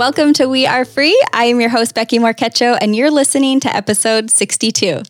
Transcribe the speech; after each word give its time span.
Welcome 0.00 0.32
to 0.32 0.46
We 0.46 0.66
Are 0.66 0.86
Free. 0.86 1.22
I 1.34 1.44
am 1.44 1.60
your 1.60 1.68
host, 1.68 1.94
Becky 1.94 2.18
Marquecho, 2.18 2.78
and 2.80 2.96
you're 2.96 3.10
listening 3.10 3.60
to 3.60 3.76
episode 3.76 4.30
62. 4.30 5.02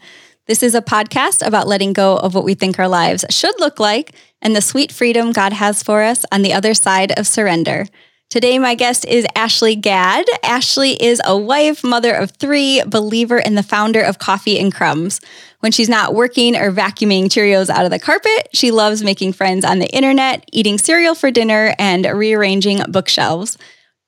This 0.49 0.65
is 0.65 0.75
a 0.75 0.83
podcast 0.83 1.47
about 1.47 1.69
letting 1.69 1.93
go 1.93 2.17
of 2.17 2.35
what 2.35 2.43
we 2.43 2.55
think 2.55 2.77
our 2.77 2.89
lives 2.89 3.25
should 3.31 3.55
look 3.61 3.79
like 3.79 4.17
and 4.43 4.57
the 4.57 4.61
sweet 4.61 4.91
freedom 4.91 5.31
God 5.31 5.53
has 5.53 5.81
for 5.81 6.03
us 6.03 6.25
on 6.33 6.43
the 6.43 6.53
other 6.53 6.75
side 6.75 7.17
of 7.17 7.29
surrender. 7.29 7.87
Today, 8.31 8.59
my 8.59 8.75
guest 8.75 9.05
is 9.05 9.29
Ashley 9.37 9.77
Gadd. 9.77 10.27
Ashley 10.43 11.01
is 11.01 11.23
a 11.25 11.39
wife, 11.39 11.85
mother 11.85 12.13
of 12.13 12.33
three, 12.33 12.83
believer, 12.85 13.39
and 13.39 13.57
the 13.57 13.63
founder 13.63 14.01
of 14.01 14.19
Coffee 14.19 14.59
and 14.59 14.75
Crumbs. 14.75 15.21
When 15.61 15.71
she's 15.71 15.89
not 15.89 16.17
working 16.17 16.57
or 16.57 16.73
vacuuming 16.73 17.27
Cheerios 17.27 17.71
out 17.71 17.85
of 17.85 17.93
the 17.93 18.01
carpet, 18.01 18.49
she 18.53 18.73
loves 18.73 19.05
making 19.05 19.35
friends 19.35 19.65
on 19.65 19.79
the 19.79 19.95
internet, 19.95 20.49
eating 20.53 20.79
cereal 20.79 21.15
for 21.15 21.31
dinner, 21.31 21.77
and 21.79 22.07
rearranging 22.07 22.83
bookshelves. 22.89 23.57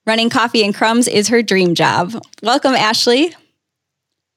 Running 0.05 0.31
Coffee 0.31 0.65
and 0.65 0.75
Crumbs 0.75 1.07
is 1.07 1.29
her 1.29 1.43
dream 1.43 1.77
job. 1.77 2.21
Welcome, 2.43 2.75
Ashley. 2.75 3.35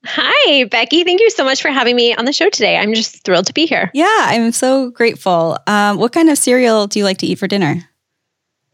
Hi, 0.06 0.66
Becky. 0.66 1.04
Thank 1.04 1.20
you 1.20 1.32
so 1.32 1.44
much 1.44 1.64
for 1.64 1.70
having 1.70 1.96
me 1.96 2.14
on 2.14 2.26
the 2.26 2.34
show 2.34 2.52
today. 2.52 2.78
I'm 2.78 2.94
just 2.94 3.24
thrilled 3.24 3.48
to 3.48 3.54
be 3.54 3.66
here. 3.66 3.90
Yeah, 3.96 4.06
I'm 4.10 4.52
so 4.52 4.92
grateful. 4.92 5.58
Um, 5.66 5.98
what 5.98 6.12
kind 6.12 6.30
of 6.30 6.38
cereal 6.38 6.86
do 6.86 7.00
you 7.00 7.06
like 7.06 7.18
to 7.20 7.26
eat 7.26 7.40
for 7.40 7.48
dinner? 7.48 7.90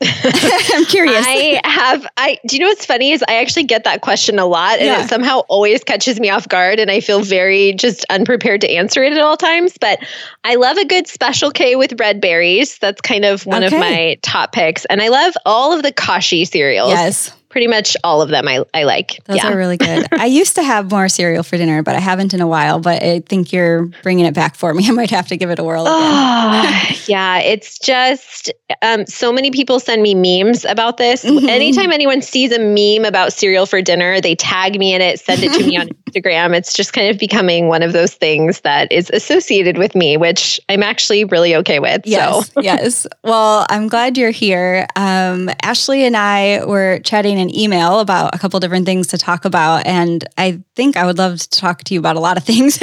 I'm 0.73 0.85
curious. 0.85 1.25
I 1.25 1.61
have 1.63 2.07
I 2.17 2.39
do 2.47 2.55
you 2.55 2.61
know 2.61 2.67
what's 2.67 2.85
funny 2.85 3.11
is 3.11 3.23
I 3.27 3.35
actually 3.35 3.63
get 3.63 3.83
that 3.83 4.01
question 4.01 4.39
a 4.39 4.45
lot 4.45 4.79
and 4.79 4.87
yeah. 4.87 5.03
it 5.03 5.09
somehow 5.09 5.39
always 5.47 5.83
catches 5.83 6.19
me 6.19 6.29
off 6.29 6.47
guard 6.47 6.79
and 6.79 6.89
I 6.89 6.99
feel 7.01 7.21
very 7.21 7.73
just 7.73 8.05
unprepared 8.09 8.61
to 8.61 8.71
answer 8.71 9.03
it 9.03 9.13
at 9.13 9.21
all 9.21 9.37
times. 9.37 9.77
But 9.79 9.99
I 10.43 10.55
love 10.55 10.77
a 10.77 10.85
good 10.85 11.07
special 11.07 11.51
K 11.51 11.75
with 11.75 11.99
red 11.99 12.19
berries. 12.19 12.77
That's 12.79 13.01
kind 13.01 13.25
of 13.25 13.45
one 13.45 13.63
okay. 13.63 13.75
of 13.75 13.79
my 13.79 14.17
top 14.23 14.53
picks. 14.53 14.85
And 14.85 15.01
I 15.01 15.09
love 15.09 15.33
all 15.45 15.71
of 15.73 15.83
the 15.83 15.91
Kashi 15.91 16.45
cereals. 16.45 16.89
Yes 16.89 17.31
pretty 17.51 17.67
much 17.67 17.95
all 18.03 18.21
of 18.21 18.29
them 18.29 18.47
I, 18.47 18.63
I 18.73 18.83
like. 18.83 19.23
Those 19.25 19.37
yeah. 19.37 19.51
are 19.51 19.57
really 19.57 19.77
good. 19.77 20.07
I 20.13 20.25
used 20.25 20.55
to 20.55 20.63
have 20.63 20.89
more 20.89 21.09
cereal 21.09 21.43
for 21.43 21.57
dinner, 21.57 21.83
but 21.83 21.95
I 21.95 21.99
haven't 21.99 22.33
in 22.33 22.41
a 22.41 22.47
while. 22.47 22.79
But 22.79 23.03
I 23.03 23.19
think 23.19 23.51
you're 23.51 23.85
bringing 24.01 24.25
it 24.25 24.33
back 24.33 24.55
for 24.55 24.73
me. 24.73 24.85
I 24.87 24.91
might 24.91 25.11
have 25.11 25.27
to 25.27 25.37
give 25.37 25.49
it 25.49 25.59
a 25.59 25.63
whirl. 25.63 25.83
Oh, 25.85 26.91
yeah, 27.07 27.39
it's 27.39 27.77
just 27.77 28.51
um, 28.81 29.05
so 29.05 29.31
many 29.31 29.51
people 29.51 29.79
send 29.79 30.01
me 30.01 30.15
memes 30.15 30.65
about 30.65 30.97
this. 30.97 31.23
Mm-hmm. 31.23 31.49
Anytime 31.49 31.91
anyone 31.91 32.21
sees 32.21 32.51
a 32.51 32.59
meme 32.59 33.05
about 33.05 33.33
cereal 33.33 33.65
for 33.65 33.81
dinner, 33.81 34.21
they 34.21 34.35
tag 34.35 34.79
me 34.79 34.93
in 34.93 35.01
it, 35.01 35.19
send 35.19 35.43
it 35.43 35.51
to 35.59 35.65
me 35.65 35.77
on 35.77 35.89
Instagram. 36.11 36.55
It's 36.55 36.73
just 36.73 36.93
kind 36.93 37.09
of 37.09 37.17
becoming 37.17 37.67
one 37.67 37.83
of 37.83 37.93
those 37.93 38.13
things 38.13 38.61
that 38.61 38.91
is 38.91 39.09
associated 39.11 39.77
with 39.77 39.95
me, 39.95 40.17
which 40.17 40.59
I'm 40.69 40.83
actually 40.83 41.25
really 41.25 41.55
okay 41.57 41.79
with. 41.79 42.01
Yes, 42.05 42.51
so. 42.51 42.61
yes. 42.61 43.07
Well, 43.23 43.65
I'm 43.69 43.87
glad 43.87 44.17
you're 44.17 44.31
here. 44.31 44.87
Um, 44.95 45.49
Ashley 45.61 46.03
and 46.05 46.17
I 46.17 46.65
were 46.65 46.99
chatting 46.99 47.39
an 47.39 47.55
email 47.55 47.99
about 47.99 48.35
a 48.35 48.37
couple 48.37 48.59
different 48.59 48.85
things 48.85 49.07
to 49.07 49.17
talk 49.17 49.45
about. 49.45 49.85
And 49.85 50.27
I 50.37 50.61
think 50.75 50.97
I 50.97 51.05
would 51.05 51.17
love 51.17 51.39
to 51.39 51.49
talk 51.49 51.83
to 51.85 51.93
you 51.93 51.99
about 51.99 52.15
a 52.15 52.19
lot 52.19 52.37
of 52.37 52.43
things 52.51 52.81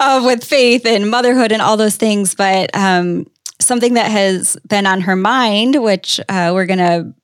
uh, 0.00 0.22
with 0.24 0.44
faith 0.44 0.86
and 0.86 1.10
motherhood 1.10 1.52
and 1.52 1.62
all 1.62 1.76
those 1.76 1.96
things. 1.96 2.34
But 2.34 2.74
um, 2.74 3.26
something 3.60 3.94
that 3.94 4.10
has 4.10 4.56
been 4.66 4.86
on 4.86 5.00
her 5.02 5.16
mind, 5.16 5.82
which 5.82 6.20
uh, 6.28 6.52
we're 6.54 6.66
going 6.66 6.78
to 6.78 7.14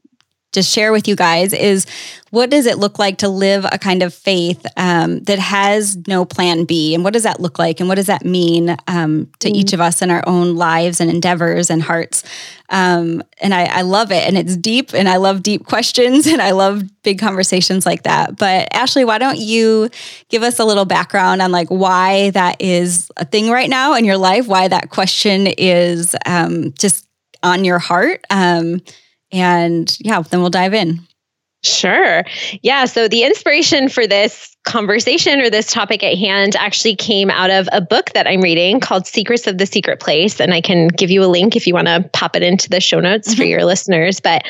just 0.55 0.73
share 0.73 0.93
with 0.93 1.07
you 1.07 1.17
guys 1.17 1.53
is 1.53 1.87
what 2.31 2.51
does 2.51 2.67
it 2.67 2.79
look 2.79 2.99
like 2.99 3.19
to 3.19 3.29
live 3.29 3.65
a 3.71 3.79
kind 3.79 4.03
of 4.03 4.13
faith 4.13 4.67
um, 4.77 5.21
that 5.21 5.39
has 5.39 5.97
no 6.09 6.25
plan 6.25 6.65
B? 6.65 6.93
And 6.93 7.05
what 7.05 7.13
does 7.13 7.23
that 7.23 7.39
look 7.39 7.61
like? 7.61 7.79
And 7.79 7.89
what 7.89 7.95
does 7.95 8.07
that 8.07 8.25
mean 8.25 8.77
um, 8.89 9.31
to 9.39 9.49
mm. 9.49 9.55
each 9.55 9.73
of 9.73 9.81
us 9.81 10.03
in 10.03 10.11
our 10.11 10.25
own 10.27 10.57
lives 10.57 11.01
and 11.01 11.09
endeavors 11.09 11.71
and 11.71 11.81
hearts? 11.81 12.25
Um, 12.71 13.23
and 13.39 13.55
I, 13.55 13.67
I, 13.67 13.83
love 13.83 14.11
it. 14.11 14.27
And 14.27 14.37
it's 14.37 14.57
deep, 14.57 14.95
and 14.95 15.09
I 15.09 15.19
love 15.19 15.45
deep 15.45 15.67
questions, 15.67 16.27
and 16.35 16.43
I 16.43 16.51
love 16.51 16.83
big 17.05 17.21
conversations 17.21 17.87
like 17.87 18.03
that. 18.03 18.37
But 18.37 18.67
Ashley, 18.73 19.05
why 19.05 19.19
don't 19.19 19.39
you 19.39 19.89
give 20.29 20.43
us 20.43 20.59
a 20.59 20.65
little 20.65 20.87
background 20.87 21.41
on 21.41 21.53
like 21.53 21.69
why 21.69 22.31
that 22.31 22.61
is 22.61 23.11
a 23.17 23.25
thing 23.25 23.49
right 23.51 23.71
now 23.71 23.95
in 23.95 24.05
your 24.05 24.17
life? 24.17 24.49
Why 24.49 24.67
that 24.67 24.91
question 24.91 25.47
is 25.47 26.17
um, 26.27 26.73
just 26.73 27.07
on 27.45 27.65
your 27.65 27.79
heart? 27.79 28.25
And 29.35 29.97
yeah, 30.01 30.23
then 30.23 30.41
we'll 30.41 30.51
dive 30.51 30.73
in. 30.73 31.01
Sure. 31.65 32.25
Yeah. 32.63 32.85
So 32.85 33.09
the 33.09 33.23
inspiration 33.23 33.89
for 33.89 34.07
this 34.07 34.55
conversation 34.65 35.41
or 35.41 35.49
this 35.49 35.73
topic 35.73 36.05
at 36.05 36.17
hand 36.17 36.57
actually 36.57 36.95
came 36.95 37.31
out 37.31 37.51
of 37.51 37.69
a 37.73 37.81
book 37.81 38.11
that 38.13 38.27
I'm 38.27 38.43
reading 38.43 38.81
called 38.81 39.07
Secrets 39.07 39.47
of 39.47 39.57
the 39.57 39.65
Secret 39.65 39.99
Place. 39.99 40.41
And 40.41 40.53
I 40.53 40.61
can 40.61 40.89
give 40.89 41.11
you 41.11 41.25
a 41.25 41.27
link 41.27 41.57
if 41.57 41.67
you 41.67 41.73
want 41.73 41.89
to 41.89 42.09
pop 42.13 42.37
it 42.37 42.43
into 42.43 42.69
the 42.69 42.81
show 42.81 43.01
notes 43.01 43.31
mm-hmm. 43.31 43.39
for 43.39 43.45
your 43.45 43.65
listeners. 43.65 44.21
But 44.21 44.45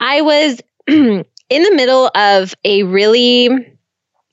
I 0.00 0.20
was 0.20 0.60
in 0.86 1.24
the 1.48 1.74
middle 1.74 2.10
of 2.14 2.54
a 2.64 2.82
really 2.82 3.48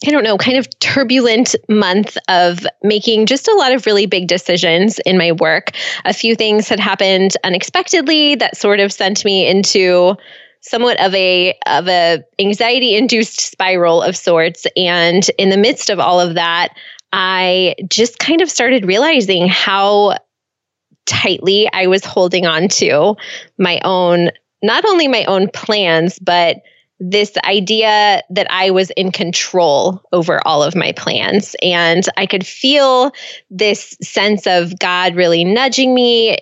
I 0.05 0.11
don't 0.11 0.23
know, 0.23 0.37
kind 0.37 0.57
of 0.57 0.67
turbulent 0.79 1.55
month 1.69 2.17
of 2.29 2.65
making 2.83 3.25
just 3.25 3.47
a 3.47 3.55
lot 3.55 3.73
of 3.73 3.85
really 3.87 4.05
big 4.05 4.27
decisions 4.27 4.99
in 4.99 5.17
my 5.17 5.31
work. 5.31 5.71
A 6.05 6.13
few 6.13 6.35
things 6.35 6.69
had 6.69 6.79
happened 6.79 7.35
unexpectedly 7.43 8.35
that 8.35 8.55
sort 8.55 8.79
of 8.79 8.93
sent 8.93 9.25
me 9.25 9.47
into 9.47 10.15
somewhat 10.61 10.99
of 10.99 11.13
a 11.15 11.57
of 11.65 11.87
a 11.87 12.23
anxiety 12.39 12.95
induced 12.95 13.39
spiral 13.39 14.01
of 14.01 14.15
sorts 14.15 14.65
and 14.75 15.29
in 15.37 15.49
the 15.49 15.57
midst 15.57 15.89
of 15.89 15.99
all 15.99 16.19
of 16.19 16.35
that 16.35 16.69
I 17.13 17.75
just 17.89 18.19
kind 18.19 18.41
of 18.41 18.49
started 18.49 18.85
realizing 18.85 19.47
how 19.47 20.17
tightly 21.05 21.69
I 21.71 21.87
was 21.87 22.03
holding 22.03 22.45
on 22.45 22.67
to 22.69 23.15
my 23.57 23.79
own 23.83 24.31
not 24.61 24.83
only 24.85 25.07
my 25.07 25.23
own 25.25 25.49
plans 25.49 26.19
but 26.19 26.57
this 26.99 27.37
idea 27.43 28.23
that 28.29 28.47
I 28.49 28.71
was 28.71 28.89
in 28.91 29.11
control 29.11 30.01
over 30.11 30.45
all 30.47 30.63
of 30.63 30.75
my 30.75 30.91
plans. 30.93 31.55
And 31.61 32.03
I 32.17 32.25
could 32.25 32.45
feel 32.45 33.11
this 33.49 33.95
sense 34.01 34.47
of 34.47 34.77
God 34.79 35.15
really 35.15 35.43
nudging 35.43 35.93
me 35.93 36.37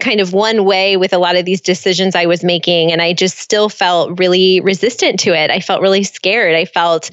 kind 0.00 0.20
of 0.20 0.32
one 0.32 0.64
way 0.64 0.96
with 0.96 1.12
a 1.12 1.18
lot 1.18 1.36
of 1.36 1.44
these 1.44 1.60
decisions 1.60 2.16
I 2.16 2.26
was 2.26 2.42
making. 2.42 2.90
And 2.90 3.02
I 3.02 3.12
just 3.12 3.38
still 3.38 3.68
felt 3.68 4.18
really 4.18 4.60
resistant 4.60 5.20
to 5.20 5.34
it. 5.34 5.50
I 5.50 5.60
felt 5.60 5.82
really 5.82 6.02
scared. 6.02 6.56
I 6.56 6.64
felt 6.64 7.10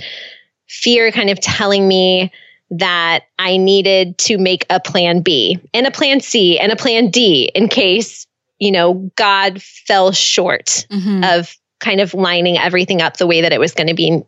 fear 0.68 1.12
kind 1.12 1.30
of 1.30 1.40
telling 1.40 1.88
me 1.88 2.32
that 2.72 3.26
I 3.38 3.58
needed 3.58 4.18
to 4.20 4.38
make 4.38 4.66
a 4.70 4.80
plan 4.80 5.22
B 5.22 5.60
and 5.74 5.86
a 5.86 5.92
plan 5.92 6.20
C 6.20 6.60
and 6.60 6.72
a 6.72 6.76
plan 6.76 7.10
D 7.10 7.52
in 7.56 7.68
case, 7.68 8.26
you 8.60 8.72
know, 8.72 9.12
God 9.16 9.62
fell 9.62 10.12
short 10.12 10.86
mm-hmm. 10.92 11.24
of 11.24 11.56
kind 11.80 12.02
of 12.02 12.14
lining 12.14 12.58
everything 12.58 13.02
up 13.02 13.18
the 13.18 13.28
way 13.28 13.42
that 13.42 13.54
it 13.54 13.60
was 13.60 13.74
going 13.74 13.88
to 13.88 13.94
be 13.94 14.22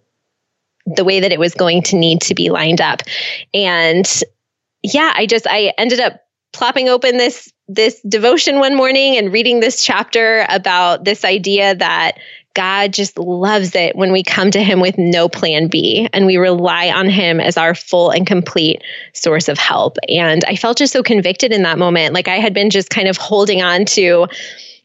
the 0.86 1.04
way 1.04 1.20
that 1.20 1.32
it 1.32 1.40
was 1.40 1.54
going 1.54 1.84
to 1.84 1.96
need 1.96 2.22
to 2.22 2.34
be 2.34 2.50
lined 2.50 2.82
up 2.82 3.02
and 3.54 4.24
yeah 4.84 5.14
i 5.16 5.26
just 5.26 5.46
i 5.48 5.74
ended 5.78 6.00
up 6.00 6.22
plopping 6.54 6.90
open 6.90 7.18
this 7.18 7.52
this 7.68 8.02
devotion 8.02 8.60
one 8.60 8.76
morning 8.76 9.18
and 9.18 9.32
reading 9.32 9.60
this 9.60 9.84
chapter 9.84 10.46
about 10.50 11.06
this 11.06 11.24
idea 11.24 11.74
that 11.76 12.18
God 12.54 12.92
just 12.92 13.18
loves 13.18 13.76
it 13.76 13.96
when 13.96 14.12
we 14.12 14.24
come 14.24 14.52
to 14.52 14.62
him 14.62 14.82
with 14.82 14.98
no 14.98 15.30
plan 15.30 15.68
B 15.68 16.10
and 16.12 16.26
we 16.26 16.36
rely 16.36 16.90
on 16.90 17.08
him 17.08 17.40
as 17.40 17.56
our 17.56 17.74
full 17.74 18.12
and 18.12 18.28
complete 18.28 18.84
source 19.14 19.48
of 19.48 19.58
help. 19.58 19.98
And 20.10 20.44
I 20.46 20.58
felt 20.58 20.78
just 20.78 20.92
so 20.92 21.02
convicted 21.02 21.54
in 21.54 21.64
that 21.64 21.78
moment. 21.78 22.14
Like 22.14 22.28
I 22.28 22.40
had 22.40 22.54
been 22.54 22.70
just 22.70 22.90
kind 22.90 23.08
of 23.08 23.16
holding 23.16 23.62
on 23.62 23.86
to 23.86 24.28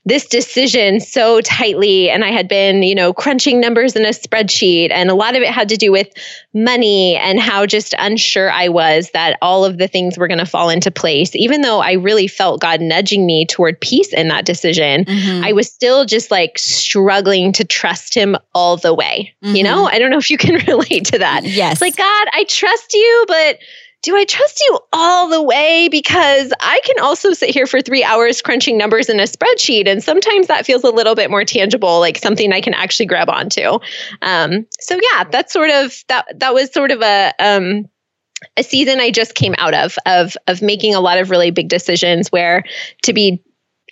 this 0.07 0.25
decision 0.25 1.01
so 1.01 1.41
tightly 1.41 2.09
and 2.09 2.25
I 2.25 2.31
had 2.31 2.47
been, 2.47 2.85
you 2.85 2.95
know, 2.95 3.13
crunching 3.13 3.61
numbers 3.61 3.97
in 3.97 4.07
a 4.07 4.11
spreadsheet 4.11 4.93
and 4.93 5.11
a 5.11 5.15
lot 5.15 5.35
of 5.35 5.43
it 5.43 5.51
had 5.51 5.69
to 5.71 5.77
do 5.77 5.91
with 5.91 6.09
money 6.55 7.17
and 7.17 7.41
how 7.41 7.67
just 7.67 7.93
unsure 7.99 8.49
I 8.49 8.69
was 8.69 9.11
that 9.11 9.37
all 9.43 9.65
of 9.65 9.79
the 9.79 9.89
things 9.89 10.17
were 10.17 10.29
going 10.29 10.39
to 10.39 10.47
fall 10.47 10.71
into 10.71 10.93
place. 10.93 11.35
Even 11.35 11.63
though 11.63 11.81
I 11.81 11.95
really 11.95 12.29
felt 12.29 12.61
God 12.61 12.81
nudging 12.81 13.27
me 13.27 13.47
toward 13.47 13.81
peace 13.81 14.13
in 14.13 14.29
that 14.29 14.45
decision, 14.45 15.05
mm-hmm. 15.05 15.45
I 15.45 15.53
was 15.53 15.67
still 15.67 16.05
just 16.05 16.31
like 16.31 16.57
struggling 16.57 17.53
to 17.55 17.65
trust 17.65 18.15
him 18.15 18.37
all 18.55 18.77
the 18.77 18.95
way. 18.95 19.35
Mm-hmm. 19.43 19.57
You 19.57 19.65
know, 19.65 19.87
I 19.87 19.99
don't 19.99 20.11
know 20.11 20.19
if 20.19 20.31
you 20.31 20.39
can 20.39 20.55
relate 20.69 21.07
to 21.07 21.19
that. 21.19 21.43
Yes. 21.43 21.73
It's 21.73 21.81
like, 21.81 21.97
God, 21.97 22.29
I 22.33 22.45
trust 22.45 22.95
you, 22.95 23.25
but 23.27 23.59
do 24.03 24.17
I 24.17 24.25
trust 24.25 24.61
you 24.61 24.79
all 24.93 25.29
the 25.29 25.43
way? 25.43 25.89
Because 25.91 26.53
I 26.61 26.81
can 26.85 27.01
also 27.01 27.33
sit 27.33 27.51
here 27.51 27.67
for 27.67 27.81
three 27.81 28.05
hours 28.05 28.41
crunching 28.41 28.79
numbers 28.79 29.09
in 29.09 29.19
a 29.19 29.25
spreadsheet. 29.25 29.89
And 29.89 30.03
sometimes 30.03 30.47
that 30.47 30.65
feels 30.65 30.85
a 30.85 30.91
little 30.91 31.15
bit 31.15 31.31
more 31.31 31.45
tangible, 31.45 31.99
like 31.99 32.19
something 32.19 32.53
I 32.53 32.61
can 32.61 32.75
actually 32.75 33.07
grab 33.07 33.29
onto. 33.29 33.79
Um, 34.23 34.67
so 34.79 34.99
yeah, 35.13 35.25
that's 35.25 35.53
sort 35.53 35.71
of 35.71 36.05
that 36.09 36.27
that 36.39 36.55
was 36.55 36.73
sort 36.73 36.93
of 36.93 37.03
a 37.03 37.33
um, 37.41 37.89
a 38.57 38.63
season 38.63 39.01
I 39.01 39.11
just 39.11 39.35
came 39.35 39.55
out 39.59 39.75
of 39.75 39.99
of 40.07 40.37
of 40.47 40.63
making 40.63 40.95
a 40.95 41.01
lot 41.01 41.19
of 41.19 41.31
really 41.31 41.51
big 41.51 41.69
decisions 41.69 42.31
where 42.31 42.65
to 43.03 43.13
be 43.13 43.43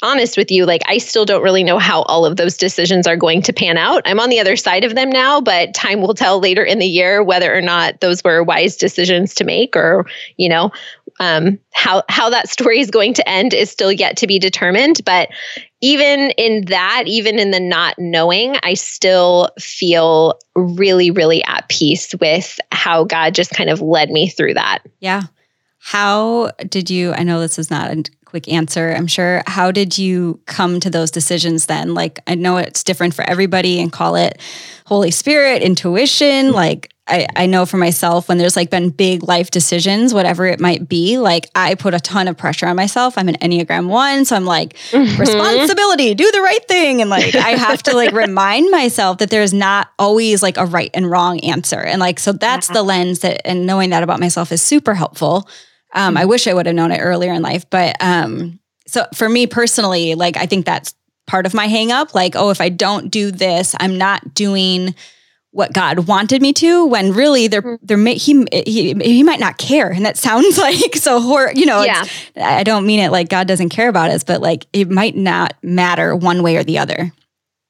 honest 0.02 0.36
with 0.36 0.50
you, 0.50 0.66
like 0.66 0.82
I 0.86 0.98
still 0.98 1.24
don't 1.24 1.42
really 1.42 1.62
know 1.62 1.78
how 1.78 2.02
all 2.02 2.26
of 2.26 2.36
those 2.36 2.56
decisions 2.56 3.06
are 3.06 3.16
going 3.16 3.42
to 3.42 3.52
pan 3.52 3.76
out. 3.76 4.02
I'm 4.04 4.20
on 4.20 4.28
the 4.28 4.40
other 4.40 4.56
side 4.56 4.84
of 4.84 4.94
them 4.94 5.10
now, 5.10 5.40
but 5.40 5.74
time 5.74 6.00
will 6.00 6.14
tell 6.14 6.40
later 6.40 6.64
in 6.64 6.78
the 6.78 6.86
year 6.86 7.22
whether 7.22 7.54
or 7.54 7.60
not 7.60 8.00
those 8.00 8.22
were 8.24 8.42
wise 8.42 8.76
decisions 8.76 9.34
to 9.34 9.44
make 9.44 9.76
or, 9.76 10.06
you 10.36 10.48
know, 10.48 10.72
um, 11.20 11.58
how 11.72 12.02
how 12.08 12.28
that 12.30 12.48
story 12.50 12.80
is 12.80 12.90
going 12.90 13.14
to 13.14 13.28
end 13.28 13.54
is 13.54 13.70
still 13.70 13.92
yet 13.92 14.16
to 14.18 14.26
be 14.26 14.38
determined. 14.38 15.00
But 15.04 15.28
even 15.80 16.30
in 16.32 16.64
that, 16.66 17.04
even 17.06 17.38
in 17.38 17.50
the 17.50 17.60
not 17.60 17.94
knowing, 17.98 18.56
I 18.62 18.74
still 18.74 19.50
feel 19.58 20.38
really, 20.56 21.10
really 21.10 21.44
at 21.44 21.68
peace 21.68 22.14
with 22.20 22.58
how 22.72 23.04
God 23.04 23.34
just 23.34 23.50
kind 23.50 23.70
of 23.70 23.80
led 23.80 24.10
me 24.10 24.28
through 24.28 24.54
that. 24.54 24.80
Yeah. 25.00 25.22
How 25.78 26.50
did 26.68 26.88
you? 26.88 27.12
I 27.12 27.22
know 27.22 27.40
this 27.40 27.58
is 27.58 27.70
not 27.70 28.08
quick 28.34 28.48
answer, 28.48 28.92
I'm 28.92 29.06
sure. 29.06 29.44
How 29.46 29.70
did 29.70 29.96
you 29.96 30.40
come 30.46 30.80
to 30.80 30.90
those 30.90 31.12
decisions 31.12 31.66
then? 31.66 31.94
Like, 31.94 32.18
I 32.26 32.34
know 32.34 32.56
it's 32.56 32.82
different 32.82 33.14
for 33.14 33.22
everybody 33.22 33.80
and 33.80 33.92
call 33.92 34.16
it 34.16 34.40
Holy 34.86 35.12
Spirit, 35.12 35.62
intuition. 35.62 36.50
Like, 36.50 36.92
I, 37.06 37.28
I 37.36 37.46
know 37.46 37.64
for 37.64 37.76
myself 37.76 38.28
when 38.28 38.38
there's 38.38 38.56
like 38.56 38.70
been 38.70 38.90
big 38.90 39.22
life 39.22 39.52
decisions, 39.52 40.12
whatever 40.12 40.46
it 40.46 40.58
might 40.58 40.88
be, 40.88 41.16
like 41.16 41.48
I 41.54 41.76
put 41.76 41.94
a 41.94 42.00
ton 42.00 42.26
of 42.26 42.36
pressure 42.36 42.66
on 42.66 42.74
myself. 42.74 43.16
I'm 43.16 43.28
an 43.28 43.36
Enneagram 43.36 43.86
one. 43.86 44.24
So 44.24 44.34
I'm 44.34 44.46
like, 44.46 44.74
mm-hmm. 44.90 45.20
responsibility, 45.20 46.16
do 46.16 46.28
the 46.32 46.40
right 46.40 46.66
thing. 46.66 47.02
And 47.02 47.10
like 47.10 47.36
I 47.36 47.50
have 47.50 47.84
to 47.84 47.94
like 47.94 48.10
remind 48.26 48.68
myself 48.72 49.18
that 49.18 49.30
there's 49.30 49.54
not 49.54 49.92
always 49.96 50.42
like 50.42 50.56
a 50.56 50.66
right 50.66 50.90
and 50.92 51.08
wrong 51.08 51.38
answer. 51.40 51.78
And 51.78 52.00
like, 52.00 52.18
so 52.18 52.32
that's 52.32 52.68
yeah. 52.68 52.74
the 52.74 52.82
lens 52.82 53.20
that 53.20 53.46
and 53.46 53.64
knowing 53.64 53.90
that 53.90 54.02
about 54.02 54.18
myself 54.18 54.50
is 54.50 54.60
super 54.60 54.94
helpful. 54.94 55.48
Um, 55.94 56.16
I 56.16 56.20
mm-hmm. 56.20 56.30
wish 56.30 56.46
I 56.46 56.54
would 56.54 56.66
have 56.66 56.74
known 56.74 56.92
it 56.92 56.98
earlier 56.98 57.32
in 57.32 57.42
life. 57.42 57.68
But 57.70 57.96
um, 58.00 58.58
so 58.86 59.06
for 59.14 59.28
me 59.28 59.46
personally, 59.46 60.14
like 60.14 60.36
I 60.36 60.46
think 60.46 60.66
that's 60.66 60.94
part 61.26 61.46
of 61.46 61.54
my 61.54 61.66
hang 61.66 61.92
up. 61.92 62.14
Like, 62.14 62.36
oh, 62.36 62.50
if 62.50 62.60
I 62.60 62.68
don't 62.68 63.10
do 63.10 63.30
this, 63.30 63.74
I'm 63.80 63.96
not 63.96 64.34
doing 64.34 64.94
what 65.54 65.72
God 65.72 66.08
wanted 66.08 66.42
me 66.42 66.52
to 66.54 66.84
when 66.84 67.12
really 67.12 67.46
there 67.46 67.62
mm-hmm. 67.62 67.86
there 67.86 67.96
may, 67.96 68.16
he, 68.16 68.44
he 68.66 68.92
he 68.94 69.22
might 69.22 69.38
not 69.38 69.56
care 69.56 69.88
and 69.88 70.04
that 70.04 70.16
sounds 70.16 70.58
like 70.58 70.96
so 70.96 71.20
hor- 71.20 71.52
you 71.54 71.64
know 71.64 71.84
yeah. 71.84 72.04
I 72.36 72.64
don't 72.64 72.84
mean 72.84 72.98
it 72.98 73.12
like 73.12 73.28
God 73.28 73.46
doesn't 73.46 73.68
care 73.68 73.88
about 73.88 74.10
us 74.10 74.24
but 74.24 74.40
like 74.40 74.66
it 74.72 74.90
might 74.90 75.16
not 75.16 75.54
matter 75.62 76.14
one 76.16 76.42
way 76.42 76.56
or 76.56 76.64
the 76.64 76.78
other. 76.78 77.12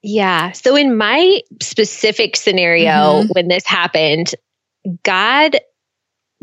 Yeah. 0.02 0.52
So 0.52 0.76
in 0.76 0.96
my 0.96 1.42
specific 1.62 2.36
scenario 2.36 2.90
mm-hmm. 2.90 3.28
when 3.32 3.48
this 3.48 3.66
happened 3.66 4.34
God 5.02 5.58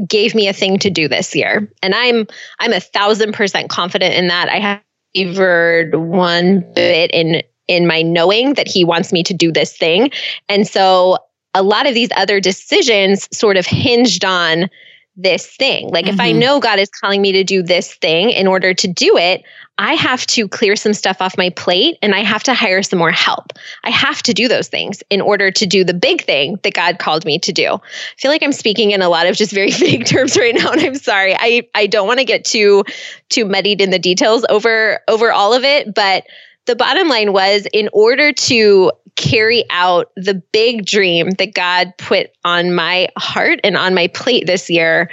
gave 0.07 0.33
me 0.35 0.47
a 0.47 0.53
thing 0.53 0.79
to 0.79 0.89
do 0.89 1.07
this 1.07 1.35
year 1.35 1.71
and 1.81 1.93
I'm 1.93 2.27
I'm 2.59 2.73
a 2.73 2.79
thousand 2.79 3.33
percent 3.33 3.69
confident 3.69 4.15
in 4.15 4.27
that 4.27 4.49
I 4.49 4.59
have 4.59 4.81
wavered 5.15 5.95
one 5.95 6.61
bit 6.73 7.11
in 7.11 7.41
in 7.67 7.87
my 7.87 8.01
knowing 8.01 8.55
that 8.55 8.67
he 8.67 8.83
wants 8.83 9.13
me 9.13 9.23
to 9.23 9.33
do 9.33 9.51
this 9.51 9.77
thing. 9.77 10.11
And 10.49 10.67
so 10.67 11.17
a 11.53 11.63
lot 11.63 11.87
of 11.87 11.93
these 11.93 12.09
other 12.15 12.39
decisions 12.39 13.29
sort 13.31 13.57
of 13.57 13.65
hinged 13.65 14.25
on 14.25 14.69
this 15.15 15.55
thing. 15.55 15.89
Like 15.89 16.05
mm-hmm. 16.05 16.13
if 16.15 16.19
I 16.19 16.31
mm-hmm. 16.31 16.39
know 16.39 16.59
God 16.59 16.79
is 16.79 16.89
calling 16.89 17.21
me 17.21 17.31
to 17.31 17.43
do 17.43 17.61
this 17.61 17.93
thing 17.95 18.29
in 18.29 18.47
order 18.47 18.73
to 18.73 18.87
do 18.87 19.15
it, 19.17 19.43
I 19.81 19.95
have 19.95 20.27
to 20.27 20.47
clear 20.47 20.75
some 20.75 20.93
stuff 20.93 21.23
off 21.23 21.39
my 21.39 21.49
plate 21.49 21.97
and 22.03 22.13
I 22.13 22.19
have 22.19 22.43
to 22.43 22.53
hire 22.53 22.83
some 22.83 22.99
more 22.99 23.11
help. 23.11 23.53
I 23.83 23.89
have 23.89 24.21
to 24.21 24.31
do 24.31 24.47
those 24.47 24.67
things 24.67 25.01
in 25.09 25.21
order 25.21 25.49
to 25.49 25.65
do 25.65 25.83
the 25.83 25.95
big 25.95 26.23
thing 26.23 26.59
that 26.61 26.75
God 26.75 26.99
called 26.99 27.25
me 27.25 27.39
to 27.39 27.51
do. 27.51 27.73
I 27.73 27.79
feel 28.19 28.29
like 28.29 28.43
I'm 28.43 28.51
speaking 28.51 28.91
in 28.91 29.01
a 29.01 29.09
lot 29.09 29.25
of 29.25 29.35
just 29.35 29.51
very 29.51 29.71
vague 29.71 30.05
terms 30.05 30.37
right 30.37 30.53
now 30.53 30.71
and 30.71 30.81
I'm 30.81 30.93
sorry. 30.93 31.35
I 31.35 31.67
I 31.73 31.87
don't 31.87 32.07
want 32.07 32.19
to 32.19 32.25
get 32.25 32.45
too 32.45 32.83
too 33.29 33.43
muddied 33.43 33.81
in 33.81 33.89
the 33.89 33.97
details 33.97 34.45
over 34.49 34.99
over 35.07 35.31
all 35.31 35.51
of 35.51 35.63
it, 35.63 35.95
but 35.95 36.27
the 36.67 36.75
bottom 36.75 37.07
line 37.07 37.33
was 37.33 37.67
in 37.73 37.89
order 37.91 38.31
to 38.31 38.91
carry 39.15 39.63
out 39.71 40.11
the 40.15 40.35
big 40.35 40.85
dream 40.85 41.31
that 41.31 41.55
God 41.55 41.91
put 41.97 42.27
on 42.45 42.75
my 42.75 43.07
heart 43.17 43.59
and 43.63 43.75
on 43.75 43.95
my 43.95 44.07
plate 44.07 44.45
this 44.45 44.69
year, 44.69 45.09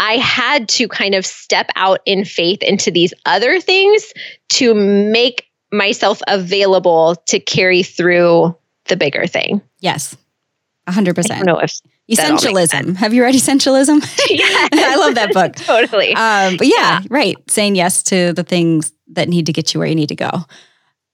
I 0.00 0.16
had 0.16 0.66
to 0.70 0.88
kind 0.88 1.14
of 1.14 1.26
step 1.26 1.70
out 1.76 2.00
in 2.06 2.24
faith 2.24 2.62
into 2.62 2.90
these 2.90 3.12
other 3.26 3.60
things 3.60 4.12
to 4.48 4.74
make 4.74 5.46
myself 5.70 6.22
available 6.26 7.16
to 7.26 7.38
carry 7.38 7.82
through 7.82 8.56
the 8.86 8.96
bigger 8.96 9.26
thing. 9.26 9.60
Yes. 9.80 10.16
100%. 10.88 11.30
I 11.30 11.36
don't 11.36 11.46
know 11.46 11.58
if 11.58 11.78
Essentialism. 12.10 12.96
Have 12.96 13.12
you 13.12 13.22
read 13.22 13.34
Essentialism? 13.34 14.00
Yeah, 14.30 14.68
I 14.72 14.96
love 14.96 15.14
that 15.16 15.34
book. 15.34 15.54
totally. 15.66 16.14
Um, 16.14 16.56
but 16.56 16.66
yeah, 16.66 17.00
yeah, 17.00 17.00
right. 17.10 17.36
Saying 17.50 17.76
yes 17.76 18.02
to 18.04 18.32
the 18.32 18.42
things 18.42 18.92
that 19.08 19.28
need 19.28 19.46
to 19.46 19.52
get 19.52 19.74
you 19.74 19.80
where 19.80 19.88
you 19.88 19.94
need 19.94 20.08
to 20.08 20.16
go. 20.16 20.30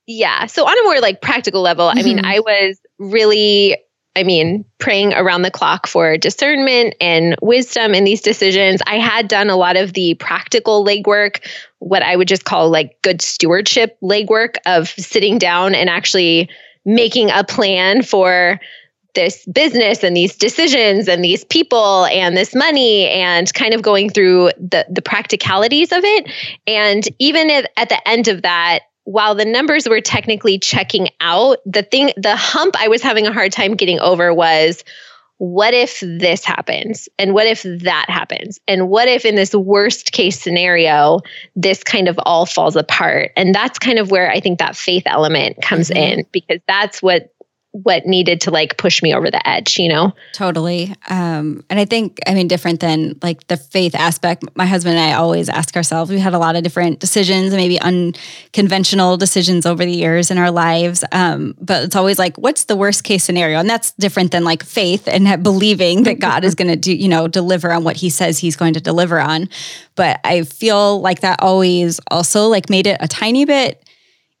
Yeah. 0.07 0.45
So 0.45 0.65
on 0.65 0.79
a 0.79 0.83
more 0.83 1.01
like 1.01 1.21
practical 1.21 1.61
level, 1.61 1.89
mm-hmm. 1.89 1.99
I 1.99 2.03
mean, 2.03 2.17
mm-hmm. 2.19 2.25
I 2.25 2.39
was 2.39 2.79
really 2.99 3.77
I 4.17 4.23
mean, 4.23 4.65
praying 4.79 5.13
around 5.13 5.43
the 5.43 5.51
clock 5.51 5.85
for 5.85 6.17
discernment 6.17 6.95
and 6.99 7.35
wisdom 7.39 7.93
in 7.93 8.03
these 8.03 8.19
decisions. 8.19 8.81
I 8.87 8.97
had 8.97 9.27
done 9.27 9.51
a 9.51 9.55
lot 9.55 9.77
of 9.77 9.93
the 9.93 10.15
practical 10.15 10.83
legwork, 10.83 11.47
what 11.77 12.01
I 12.01 12.15
would 12.15 12.27
just 12.27 12.43
call 12.43 12.71
like 12.71 12.99
good 13.03 13.21
stewardship 13.21 13.95
legwork 14.01 14.55
of 14.65 14.87
sitting 14.87 15.37
down 15.37 15.75
and 15.75 15.87
actually 15.87 16.49
making 16.83 17.29
a 17.29 17.43
plan 17.43 18.01
for 18.01 18.59
this 19.13 19.45
business 19.45 20.03
and 20.03 20.17
these 20.17 20.35
decisions 20.35 21.07
and 21.07 21.23
these 21.23 21.43
people 21.43 22.05
and 22.07 22.35
this 22.35 22.55
money 22.55 23.07
and 23.09 23.53
kind 23.53 23.75
of 23.75 23.83
going 23.83 24.09
through 24.09 24.49
the 24.57 24.83
the 24.89 25.01
practicalities 25.01 25.91
of 25.91 26.03
it 26.03 26.31
and 26.67 27.07
even 27.17 27.49
at, 27.49 27.71
at 27.77 27.89
the 27.89 28.07
end 28.07 28.27
of 28.27 28.43
that 28.43 28.81
while 29.07 29.35
the 29.35 29.45
numbers 29.45 29.87
were 29.87 30.01
technically 30.01 30.59
checking 30.59 31.07
out, 31.21 31.59
the 31.65 31.81
thing, 31.81 32.11
the 32.17 32.35
hump 32.35 32.75
I 32.77 32.89
was 32.89 33.01
having 33.01 33.25
a 33.25 33.31
hard 33.31 33.53
time 33.53 33.75
getting 33.75 34.01
over 34.01 34.33
was 34.33 34.83
what 35.37 35.73
if 35.73 36.01
this 36.01 36.43
happens? 36.43 37.07
And 37.17 37.33
what 37.33 37.47
if 37.47 37.63
that 37.63 38.07
happens? 38.09 38.59
And 38.67 38.89
what 38.89 39.07
if 39.07 39.23
in 39.23 39.35
this 39.35 39.55
worst 39.55 40.11
case 40.11 40.41
scenario, 40.41 41.21
this 41.55 41.85
kind 41.85 42.09
of 42.09 42.19
all 42.23 42.45
falls 42.45 42.75
apart? 42.75 43.31
And 43.37 43.55
that's 43.55 43.79
kind 43.79 43.97
of 43.97 44.11
where 44.11 44.29
I 44.29 44.41
think 44.41 44.59
that 44.59 44.75
faith 44.75 45.03
element 45.05 45.61
comes 45.61 45.89
mm-hmm. 45.89 46.19
in 46.19 46.25
because 46.33 46.59
that's 46.67 47.01
what 47.01 47.33
what 47.83 48.05
needed 48.05 48.41
to 48.41 48.51
like 48.51 48.77
push 48.77 49.03
me 49.03 49.13
over 49.13 49.29
the 49.29 49.47
edge, 49.47 49.77
you 49.77 49.87
know? 49.87 50.13
Totally. 50.33 50.95
Um, 51.09 51.63
and 51.69 51.79
I 51.79 51.85
think, 51.85 52.19
I 52.25 52.33
mean, 52.33 52.47
different 52.47 52.79
than 52.79 53.17
like 53.21 53.45
the 53.47 53.57
faith 53.57 53.93
aspect, 53.93 54.43
my 54.55 54.65
husband 54.65 54.97
and 54.97 55.11
I 55.11 55.15
always 55.15 55.49
ask 55.49 55.75
ourselves, 55.75 56.09
we 56.09 56.19
had 56.19 56.33
a 56.33 56.39
lot 56.39 56.55
of 56.55 56.63
different 56.63 56.99
decisions, 56.99 57.53
maybe 57.53 57.79
unconventional 57.79 59.17
decisions 59.17 59.65
over 59.65 59.85
the 59.85 59.91
years 59.91 60.31
in 60.31 60.37
our 60.37 60.51
lives. 60.51 61.03
Um, 61.11 61.55
but 61.59 61.83
it's 61.83 61.95
always 61.95 62.17
like, 62.17 62.37
what's 62.37 62.65
the 62.65 62.75
worst 62.75 63.03
case 63.03 63.23
scenario? 63.23 63.59
And 63.59 63.69
that's 63.69 63.91
different 63.93 64.31
than 64.31 64.43
like 64.43 64.63
faith 64.63 65.07
and 65.07 65.43
believing 65.43 66.03
that 66.03 66.19
God 66.19 66.43
is 66.43 66.55
going 66.55 66.69
to 66.69 66.75
do, 66.75 66.95
you 66.95 67.07
know, 67.07 67.27
deliver 67.27 67.71
on 67.71 67.83
what 67.83 67.97
he 67.97 68.09
says 68.09 68.39
he's 68.39 68.55
going 68.55 68.73
to 68.73 68.81
deliver 68.81 69.19
on. 69.19 69.49
But 69.95 70.19
I 70.23 70.43
feel 70.43 70.99
like 71.01 71.21
that 71.21 71.41
always 71.41 71.99
also 72.09 72.47
like 72.47 72.69
made 72.69 72.87
it 72.87 72.97
a 72.99 73.07
tiny 73.07 73.45
bit 73.45 73.83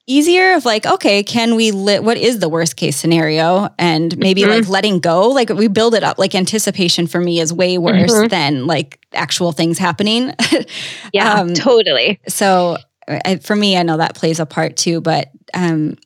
easier 0.07 0.53
of 0.53 0.63
like 0.63 0.85
okay 0.85 1.21
can 1.21 1.55
we 1.55 1.71
lit 1.71 2.01
what 2.01 2.17
is 2.17 2.39
the 2.39 2.47
worst 2.47 2.77
case 2.77 2.95
scenario 2.95 3.67
and 3.77 4.17
maybe 4.17 4.41
mm-hmm. 4.41 4.51
like 4.51 4.69
letting 4.69 4.99
go 4.99 5.27
like 5.29 5.49
we 5.49 5.67
build 5.67 5.93
it 5.93 6.01
up 6.01 6.17
like 6.17 6.33
anticipation 6.33 7.05
for 7.07 7.19
me 7.19 7.41
is 7.41 7.51
way 7.51 7.77
worse 7.77 8.13
mm-hmm. 8.13 8.27
than 8.27 8.65
like 8.65 9.05
actual 9.13 9.51
things 9.51 9.77
happening 9.77 10.33
yeah 11.13 11.33
um, 11.33 11.53
totally 11.53 12.19
so 12.27 12.77
I, 13.07 13.35
for 13.35 13.55
me 13.55 13.77
i 13.77 13.83
know 13.83 13.97
that 13.97 14.15
plays 14.15 14.39
a 14.39 14.45
part 14.45 14.77
too 14.77 15.01
but 15.01 15.29
um 15.53 15.97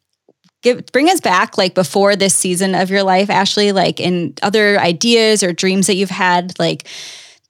give 0.63 0.84
bring 0.88 1.08
us 1.08 1.22
back 1.22 1.58
like 1.60 1.75
before 1.75 2.15
this 2.15 2.36
season 2.36 2.74
of 2.74 2.89
your 2.89 3.03
life 3.03 3.29
ashley 3.29 3.72
like 3.72 4.00
in 4.00 4.34
other 4.41 4.79
ideas 4.79 5.43
or 5.43 5.53
dreams 5.53 5.86
that 5.86 5.96
you've 5.96 6.10
had 6.10 6.58
like 6.58 6.88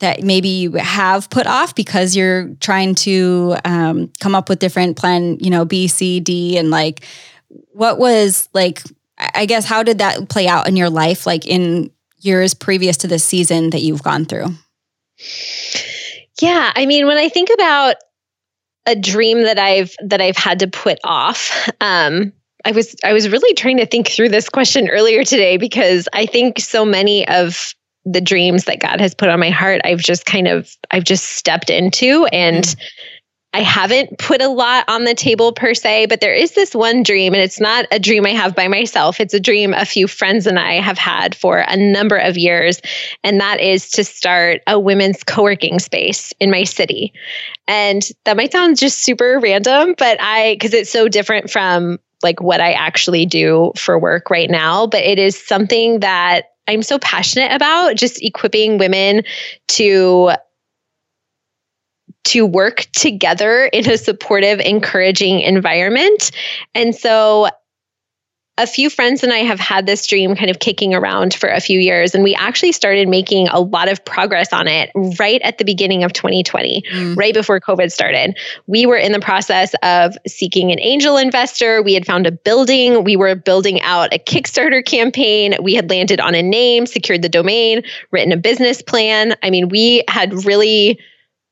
that 0.01 0.21
maybe 0.21 0.49
you 0.49 0.73
have 0.73 1.29
put 1.29 1.47
off 1.47 1.73
because 1.73 2.15
you're 2.15 2.49
trying 2.59 2.93
to 2.95 3.55
um, 3.65 4.11
come 4.19 4.35
up 4.35 4.49
with 4.49 4.59
different 4.59 4.97
plan, 4.97 5.37
you 5.39 5.49
know, 5.49 5.65
B, 5.65 5.87
C, 5.87 6.19
D, 6.19 6.57
and 6.57 6.69
like, 6.69 7.05
what 7.71 7.97
was 7.97 8.49
like, 8.53 8.83
I 9.17 9.45
guess, 9.45 9.65
how 9.65 9.83
did 9.83 9.99
that 9.99 10.29
play 10.29 10.47
out 10.47 10.67
in 10.67 10.75
your 10.75 10.89
life, 10.89 11.25
like 11.25 11.47
in 11.47 11.91
years 12.19 12.53
previous 12.53 12.97
to 12.97 13.07
this 13.07 13.23
season 13.23 13.71
that 13.71 13.81
you've 13.81 14.03
gone 14.03 14.25
through? 14.25 14.47
Yeah, 16.41 16.71
I 16.75 16.85
mean, 16.85 17.07
when 17.07 17.17
I 17.17 17.29
think 17.29 17.49
about 17.53 17.95
a 18.85 18.95
dream 18.95 19.43
that 19.43 19.59
I've 19.59 19.95
that 20.03 20.21
I've 20.21 20.37
had 20.37 20.59
to 20.59 20.67
put 20.67 20.99
off, 21.03 21.69
um, 21.81 22.33
I 22.65 22.71
was 22.71 22.95
I 23.03 23.13
was 23.13 23.29
really 23.29 23.53
trying 23.53 23.77
to 23.77 23.85
think 23.85 24.07
through 24.07 24.29
this 24.29 24.49
question 24.49 24.89
earlier 24.89 25.23
today 25.23 25.57
because 25.57 26.07
I 26.13 26.25
think 26.25 26.59
so 26.59 26.85
many 26.85 27.27
of 27.27 27.73
the 28.05 28.21
dreams 28.21 28.65
that 28.65 28.79
God 28.79 28.99
has 28.99 29.13
put 29.13 29.29
on 29.29 29.39
my 29.39 29.49
heart, 29.49 29.81
I've 29.83 29.99
just 29.99 30.25
kind 30.25 30.47
of 30.47 30.75
I've 30.91 31.03
just 31.03 31.37
stepped 31.37 31.69
into 31.69 32.25
and 32.31 32.63
mm-hmm. 32.63 32.81
I 33.53 33.61
haven't 33.61 34.17
put 34.17 34.41
a 34.41 34.47
lot 34.47 34.85
on 34.87 35.03
the 35.03 35.13
table 35.13 35.51
per 35.51 35.73
se, 35.73 36.05
but 36.05 36.21
there 36.21 36.33
is 36.33 36.53
this 36.53 36.73
one 36.73 37.03
dream, 37.03 37.33
and 37.33 37.43
it's 37.43 37.59
not 37.59 37.85
a 37.91 37.99
dream 37.99 38.25
I 38.25 38.29
have 38.29 38.55
by 38.55 38.69
myself. 38.69 39.19
It's 39.19 39.33
a 39.33 39.41
dream 39.41 39.73
a 39.73 39.83
few 39.83 40.07
friends 40.07 40.47
and 40.47 40.57
I 40.57 40.75
have 40.75 40.97
had 40.97 41.35
for 41.35 41.65
a 41.67 41.75
number 41.75 42.15
of 42.15 42.37
years. 42.37 42.81
And 43.25 43.41
that 43.41 43.59
is 43.59 43.89
to 43.91 44.05
start 44.05 44.61
a 44.67 44.79
women's 44.79 45.23
co 45.23 45.43
working 45.43 45.79
space 45.79 46.31
in 46.39 46.49
my 46.49 46.63
city. 46.63 47.11
And 47.67 48.07
that 48.23 48.37
might 48.37 48.53
sound 48.53 48.77
just 48.77 48.99
super 48.99 49.37
random, 49.39 49.95
but 49.97 50.17
I, 50.21 50.55
because 50.55 50.73
it's 50.73 50.91
so 50.91 51.09
different 51.09 51.49
from 51.49 51.99
like 52.23 52.39
what 52.39 52.61
I 52.61 52.71
actually 52.71 53.25
do 53.25 53.73
for 53.75 53.99
work 53.99 54.29
right 54.29 54.49
now, 54.49 54.87
but 54.87 55.03
it 55.03 55.19
is 55.19 55.37
something 55.37 55.99
that 55.99 56.51
I'm 56.71 56.83
so 56.83 56.97
passionate 56.99 57.51
about 57.51 57.97
just 57.97 58.23
equipping 58.23 58.77
women 58.77 59.23
to 59.69 60.31
to 62.23 62.45
work 62.45 62.87
together 62.93 63.65
in 63.73 63.89
a 63.89 63.97
supportive, 63.97 64.59
encouraging 64.59 65.41
environment. 65.41 66.31
And 66.73 66.95
so 66.95 67.49
a 68.61 68.67
few 68.67 68.89
friends 68.91 69.23
and 69.23 69.33
I 69.33 69.39
have 69.39 69.59
had 69.59 69.87
this 69.87 70.05
dream 70.05 70.35
kind 70.35 70.51
of 70.51 70.59
kicking 70.59 70.93
around 70.93 71.33
for 71.33 71.49
a 71.49 71.59
few 71.59 71.79
years, 71.79 72.13
and 72.13 72.23
we 72.23 72.35
actually 72.35 72.71
started 72.71 73.07
making 73.07 73.47
a 73.47 73.59
lot 73.59 73.91
of 73.91 74.03
progress 74.05 74.53
on 74.53 74.67
it 74.67 74.91
right 75.19 75.41
at 75.41 75.57
the 75.57 75.65
beginning 75.65 76.03
of 76.03 76.13
2020, 76.13 76.83
mm. 76.91 77.17
right 77.17 77.33
before 77.33 77.59
COVID 77.59 77.91
started. 77.91 78.37
We 78.67 78.85
were 78.85 78.97
in 78.97 79.13
the 79.13 79.19
process 79.19 79.73
of 79.81 80.15
seeking 80.27 80.71
an 80.71 80.79
angel 80.79 81.17
investor. 81.17 81.81
We 81.81 81.95
had 81.95 82.05
found 82.05 82.27
a 82.27 82.31
building. 82.31 83.03
We 83.03 83.15
were 83.15 83.33
building 83.33 83.81
out 83.81 84.13
a 84.13 84.19
Kickstarter 84.19 84.85
campaign. 84.85 85.55
We 85.61 85.73
had 85.73 85.89
landed 85.89 86.19
on 86.19 86.35
a 86.35 86.43
name, 86.43 86.85
secured 86.85 87.23
the 87.23 87.29
domain, 87.29 87.81
written 88.11 88.31
a 88.31 88.37
business 88.37 88.81
plan. 88.81 89.35
I 89.41 89.49
mean, 89.49 89.69
we 89.69 90.03
had 90.07 90.45
really 90.45 90.99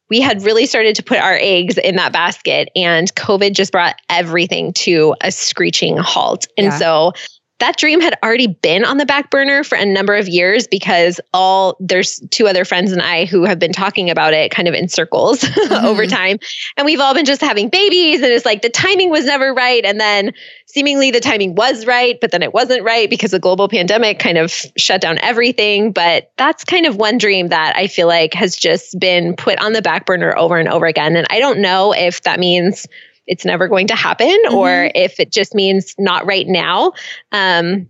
we 0.10 0.20
had 0.20 0.42
really 0.42 0.66
started 0.66 0.96
to 0.96 1.04
put 1.04 1.20
our 1.20 1.38
eggs 1.40 1.78
in 1.78 1.96
that 1.96 2.12
basket 2.12 2.70
and 2.76 3.14
COVID 3.16 3.54
just 3.54 3.72
brought 3.72 3.96
everything 4.10 4.74
to 4.74 5.16
a 5.22 5.32
screeching 5.32 5.98
halt. 5.98 6.48
And 6.58 6.66
yeah. 6.66 6.78
so 6.78 7.14
that 7.60 7.78
dream 7.78 8.00
had 8.00 8.18
already 8.24 8.48
been 8.48 8.86
on 8.86 8.98
the 8.98 9.06
back 9.06 9.30
burner 9.30 9.64
for 9.64 9.78
a 9.78 9.86
number 9.86 10.16
of 10.16 10.28
years 10.28 10.68
because 10.68 11.20
all 11.34 11.76
there's 11.80 12.20
two 12.32 12.48
other 12.48 12.66
friends 12.66 12.92
and 12.92 13.02
I 13.02 13.26
who 13.26 13.44
have 13.44 13.60
been 13.60 13.74
talking 13.74 14.10
about 14.10 14.34
it 14.34 14.52
kind 14.52 14.68
of 14.68 14.74
in 14.74 14.88
circles 14.88 15.40
mm-hmm. 15.44 15.86
over 15.86 16.06
time. 16.06 16.40
And 16.78 16.86
we've 16.86 17.00
all 17.00 17.14
been 17.14 17.26
just 17.26 17.42
having 17.42 17.70
babies. 17.70 18.22
And 18.22 18.32
it's 18.32 18.46
like 18.46 18.62
the 18.62 18.70
timing 18.70 19.10
was 19.10 19.26
never 19.26 19.54
right. 19.54 19.84
And 19.84 20.00
then 20.00 20.34
seemingly 20.68 21.12
the 21.12 21.20
timing 21.20 21.56
was 21.56 21.86
right, 21.86 22.20
but 22.22 22.32
then 22.32 22.44
it 22.44 22.54
wasn't 22.54 22.84
right 22.84 23.10
because 23.10 23.32
the 23.32 23.40
global 23.40 23.68
pandemic 23.68 24.20
kind 24.20 24.38
of 24.38 24.52
shut 24.78 25.02
down 25.02 25.18
everything. 25.20 25.92
But 25.92 26.32
that's 26.38 26.64
kind 26.64 26.86
of 26.86 26.96
one 26.96 27.18
dream 27.18 27.50
that 27.50 27.76
I 27.76 27.88
feel 27.88 28.08
like 28.08 28.34
has 28.34 28.56
just 28.56 28.98
been 29.00 29.36
put 29.36 29.60
on 29.60 29.74
the 29.74 29.82
back 29.82 30.06
burner 30.06 30.38
over 30.38 30.58
and 30.58 30.70
over 30.70 30.86
again. 30.86 31.16
And 31.16 31.28
I 31.30 31.40
don't 31.40 31.60
know 31.60 31.94
if 31.94 32.22
that 32.22 32.40
means 32.40 32.88
it's 33.30 33.46
never 33.46 33.68
going 33.68 33.88
to 33.88 33.96
happen 33.96 34.28
mm-hmm. 34.28 34.56
or 34.56 34.92
if 34.96 35.20
it 35.20 35.32
just 35.32 35.56
means 35.56 35.96
not 35.98 36.26
right 36.26 36.48
now. 36.48 36.92
Um, 37.32 37.88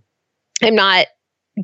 I'm 0.62 0.74
not 0.74 1.06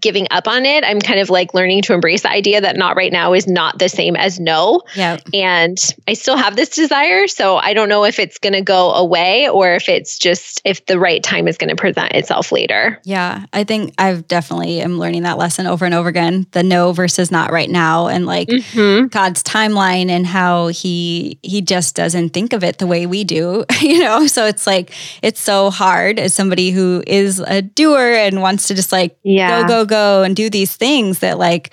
giving 0.01 0.27
up 0.31 0.49
on 0.49 0.67
it. 0.67 0.85
I'm 0.85 1.01
kind 1.01 1.21
of 1.21 1.31
like 1.31 1.55
learning 1.55 1.83
to 1.83 1.95
embrace 1.95 2.23
the 2.23 2.31
idea 2.31 2.61
that 2.61 2.77
not 2.77 2.97
right 2.97 3.13
now 3.13 3.33
is 3.33 3.47
not 3.47 3.79
the 3.79 3.89
same 3.89 4.17
as 4.17 4.39
no. 4.39 4.83
Yeah. 4.95 5.19
And 5.33 5.79
I 6.09 6.15
still 6.15 6.37
have 6.37 6.57
this 6.57 6.71
desire. 6.71 7.27
So 7.27 7.57
I 7.57 7.75
don't 7.75 7.89
know 7.89 8.05
if 8.05 8.19
it's 8.19 8.39
going 8.39 8.53
to 8.53 8.63
go 8.63 8.93
away 8.93 9.49
or 9.49 9.75
if 9.75 9.89
it's 9.89 10.19
just 10.19 10.61
if 10.65 10.85
the 10.87 10.99
right 10.99 11.23
time 11.23 11.49
is 11.49 11.57
going 11.57 11.71
to 11.71 11.77
present 11.77 12.13
itself 12.13 12.53
later. 12.53 13.01
Yeah. 13.05 13.47
I 13.53 13.65
think 13.65 13.95
I've 13.99 14.27
definitely 14.29 14.81
am 14.81 14.99
learning 14.99 15.23
that 15.23 15.39
lesson 15.39 15.67
over 15.67 15.85
and 15.85 15.95
over 15.95 16.09
again. 16.09 16.47
The 16.53 16.63
no 16.63 16.93
versus 16.93 17.31
not 17.31 17.53
right 17.53 17.71
now 17.71 18.09
and 18.09 18.27
like 18.27 18.49
mm-hmm. 18.49 19.07
God's 19.07 19.43
timeline 19.43 20.09
and 20.11 20.27
how 20.27 20.69
he 20.69 21.39
he 21.43 21.63
just 21.63 21.95
doesn't 21.95 22.31
think 22.31 22.53
of 22.53 22.65
it 22.65 22.79
the 22.79 22.87
way 22.87 23.07
we 23.07 23.25
do, 23.25 23.65
you 23.81 24.01
know? 24.01 24.27
So 24.27 24.47
it's 24.47 24.67
like 24.67 24.93
it's 25.23 25.41
so 25.41 25.71
hard 25.71 26.19
as 26.19 26.35
somebody 26.35 26.71
who 26.71 27.03
is 27.07 27.41
a 27.41 27.63
doer 27.63 28.13
and 28.13 28.43
wants 28.43 28.69
to 28.69 28.75
just 28.75 28.93
like 28.93 29.17
yeah. 29.23 29.63
go 29.63 29.69
go 29.69 29.86
go 29.87 30.23
and 30.23 30.37
do 30.37 30.51
these 30.51 30.77
things 30.77 31.21
that 31.21 31.39
like 31.39 31.73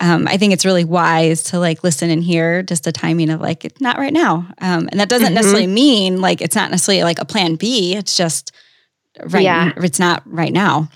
um, 0.00 0.26
I 0.26 0.38
think 0.38 0.54
it's 0.54 0.64
really 0.64 0.84
wise 0.84 1.42
to 1.44 1.58
like 1.58 1.84
listen 1.84 2.08
and 2.08 2.24
hear 2.24 2.62
just 2.62 2.84
the 2.84 2.92
timing 2.92 3.28
of 3.28 3.40
like 3.40 3.66
it's 3.66 3.80
not 3.80 3.98
right 3.98 4.12
now, 4.12 4.46
um, 4.58 4.88
and 4.90 4.98
that 4.98 5.10
doesn't 5.10 5.26
mm-hmm. 5.26 5.34
necessarily 5.34 5.66
mean 5.66 6.20
like 6.20 6.40
it's 6.40 6.56
not 6.56 6.70
necessarily 6.70 7.04
like 7.04 7.18
a 7.18 7.26
plan 7.26 7.56
B. 7.56 7.94
It's 7.94 8.16
just 8.16 8.52
right. 9.24 9.42
Yeah. 9.42 9.72
It's 9.76 9.98
not 9.98 10.22
right 10.24 10.52
now. 10.52 10.88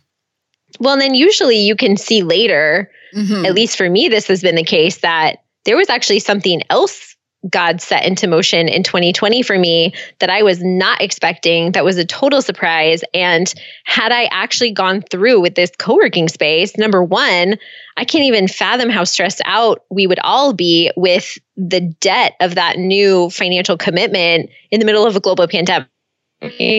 Well, 0.80 0.94
and 0.94 1.02
then 1.02 1.14
usually 1.14 1.59
you 1.59 1.76
can 1.76 1.97
see 1.97 2.23
later. 2.23 2.90
Mm-hmm. 3.14 3.44
At 3.44 3.54
least 3.54 3.76
for 3.76 3.88
me, 3.88 4.09
this 4.09 4.26
has 4.26 4.42
been 4.42 4.56
the 4.56 4.64
case 4.64 4.99
that 4.99 5.44
there 5.66 5.76
was 5.76 5.88
actually 5.88 6.18
something 6.18 6.62
else 6.71 7.13
God 7.48 7.80
set 7.80 8.04
into 8.04 8.26
motion 8.26 8.68
in 8.68 8.82
2020 8.82 9.42
for 9.42 9.58
me 9.58 9.92
that 10.20 10.30
I 10.30 10.42
was 10.42 10.62
not 10.62 11.00
expecting. 11.00 11.72
That 11.72 11.84
was 11.84 11.98
a 11.98 12.04
total 12.04 12.40
surprise. 12.40 13.02
And 13.12 13.52
had 13.84 14.12
I 14.12 14.24
actually 14.26 14.70
gone 14.70 15.02
through 15.02 15.40
with 15.40 15.54
this 15.54 15.70
co 15.78 15.96
working 15.96 16.28
space, 16.28 16.76
number 16.78 17.02
one, 17.02 17.56
I 17.96 18.04
can't 18.04 18.24
even 18.24 18.48
fathom 18.48 18.88
how 18.88 19.04
stressed 19.04 19.42
out 19.44 19.82
we 19.90 20.06
would 20.06 20.20
all 20.20 20.52
be 20.52 20.90
with 20.96 21.36
the 21.56 21.80
debt 21.80 22.34
of 22.40 22.54
that 22.54 22.78
new 22.78 23.30
financial 23.30 23.76
commitment 23.76 24.50
in 24.70 24.80
the 24.80 24.86
middle 24.86 25.06
of 25.06 25.16
a 25.16 25.20
global 25.20 25.46
pandemic. 25.46 25.88